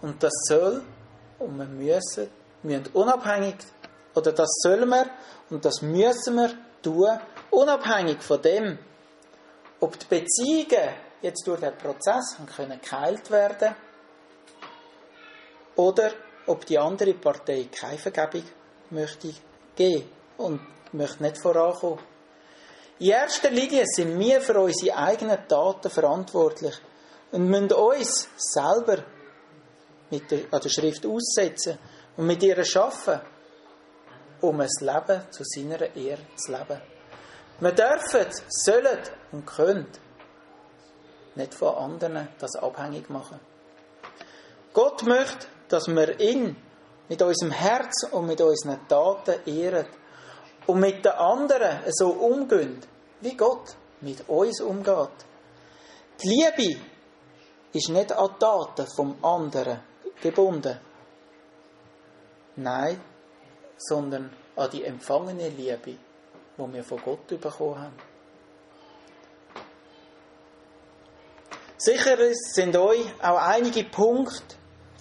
[0.00, 0.82] Und das soll
[1.38, 2.30] und wir müssen,
[2.62, 3.56] müssen unabhängig,
[4.14, 5.10] oder das sollen wir
[5.50, 6.52] und das müssen wir
[6.82, 8.78] tun, unabhängig von dem,
[9.80, 13.74] ob die Beziehungen jetzt durch den Prozess können geheilt werden
[15.76, 16.10] oder
[16.46, 18.44] ob die andere Partei keine Vergebung
[18.94, 19.34] möchte
[19.76, 20.60] geben und
[20.92, 22.00] möchte nicht vorankommen.
[22.98, 26.74] In erster Linie sind wir für unsere eigenen Taten verantwortlich
[27.32, 28.98] und müssen uns selber
[30.10, 31.78] mit der, an der Schrift aussetzen
[32.16, 33.20] und mit ihr schaffen,
[34.40, 36.80] um ein Leben zu seiner Ehre zu leben.
[37.60, 38.98] Wir dürfen, sollen
[39.32, 39.86] und können
[41.34, 43.40] nicht von anderen das abhängig machen.
[44.72, 46.56] Gott möchte, dass wir ihn
[47.08, 49.86] mit unserem Herz und mit unseren Taten ehren
[50.66, 52.80] und mit den anderen so umgehen,
[53.20, 55.10] wie Gott mit uns umgeht.
[56.22, 56.80] Die Liebe
[57.72, 59.80] ist nicht an Taten vom anderen
[60.22, 60.78] gebunden.
[62.56, 63.00] Nein,
[63.76, 65.98] sondern an die empfangene Liebe,
[66.56, 68.14] die wir von Gott bekommen haben.
[71.76, 74.56] Sicher sind euch auch einige Punkte,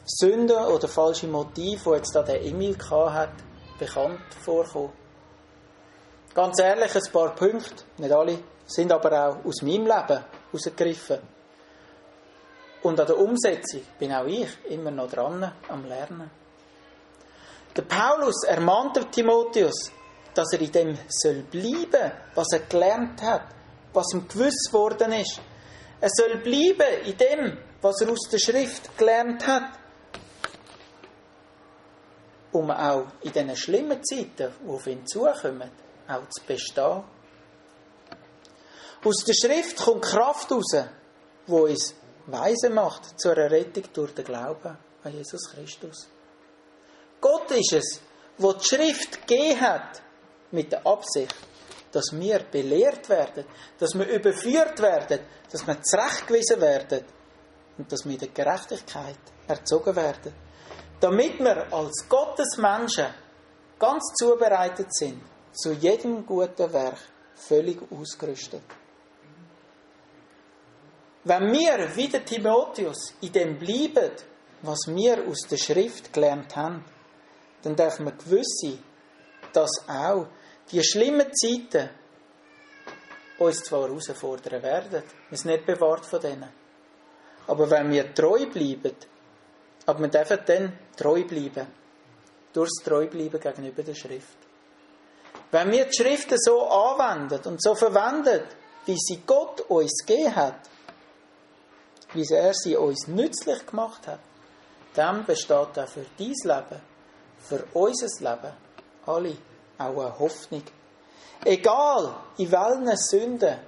[0.06, 3.34] Sünden oder falsche Motive, die jetzt da der Emil hat,
[3.80, 4.92] bekannt vorkommen.
[6.34, 11.20] Ganz ehrlich, ein paar Punkte, nicht alle, sind aber auch aus meinem Leben herausgegriffen.
[12.82, 16.30] Und an der Umsetzung bin auch ich immer noch dran am Lernen.
[17.76, 19.92] Der Paulus ermahnte Timotheus,
[20.34, 23.46] dass er in dem soll bleiben, was er gelernt hat,
[23.94, 25.40] was ihm gewiss worden ist.
[26.02, 29.83] Er soll bleiben in dem, was er aus der Schrift gelernt hat.
[32.54, 35.70] Um auch in diesen schlimmen Zeiten, die auf ihn zukommen,
[36.08, 37.04] auch zu bestehen.
[39.04, 40.86] Aus der Schrift kommt Kraft raus,
[41.48, 41.96] die uns
[42.28, 46.08] weise macht zur Errettung durch den Glauben an Jesus Christus.
[47.20, 48.02] Gott ist es,
[48.38, 50.02] wo die Schrift gegeben hat,
[50.52, 51.36] mit der Absicht,
[51.92, 53.46] dass wir belehrt werden,
[53.78, 55.20] dass wir überführt werden,
[55.52, 57.06] dass wir zurechtgewiesen werden
[57.78, 60.34] und dass wir in der Gerechtigkeit erzogen werden.
[61.04, 63.14] Damit wir als Gottesmenschen
[63.78, 66.98] ganz zubereitet sind, zu jedem guten Werk
[67.36, 68.62] völlig ausgerüstet.
[71.26, 74.14] Wenn wir, wie der Timotheus, in dem bleiben,
[74.62, 76.86] was wir aus der Schrift gelernt haben,
[77.64, 78.80] dann dürfen wir gewiss sein,
[79.52, 80.28] dass auch
[80.72, 81.90] die schlimmen Zeiten
[83.40, 86.50] uns zwar herausfordern werden, wir sind nicht bewahrt von denen.
[87.48, 88.96] Aber wenn wir treu bleiben,
[89.86, 91.68] aber wir dürfen dann treu bleiben,
[92.54, 94.38] durchs treu bleiben gegenüber der Schrift.
[95.52, 98.44] Wenn wir die Schriften so anwenden und so verwenden,
[98.86, 100.60] wie sie Gott uns gegeben hat,
[102.14, 104.20] wie er sie uns nützlich gemacht hat,
[104.94, 106.82] dann besteht auch für dein Leben,
[107.40, 108.54] für unser Leben,
[109.06, 109.38] alle
[109.78, 110.64] auch eine Hoffnung.
[111.46, 113.60] Egal in welchen Sünden,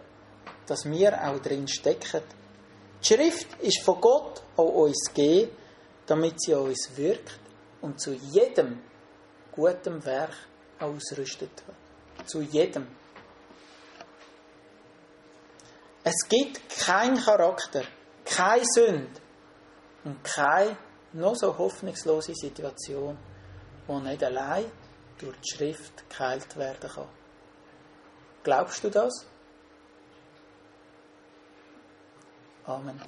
[0.65, 2.21] dass wir auch drin stecken.
[3.01, 5.51] Die Schrift ist von Gott an uns gegeben,
[6.05, 7.39] damit sie uns wirkt
[7.81, 8.81] und zu jedem
[9.51, 10.33] guten Werk
[10.79, 11.77] ausrüstet wird.
[12.27, 12.87] zu jedem.
[16.03, 17.83] Es gibt keinen Charakter,
[18.23, 19.21] keine Sünde
[20.03, 20.77] und keine
[21.13, 23.17] noch so hoffnungslose Situation,
[23.87, 24.71] die nicht allein
[25.17, 27.09] durch die Schrift geheilt werden kann.
[28.43, 29.25] Glaubst du das?
[32.65, 33.01] Amen.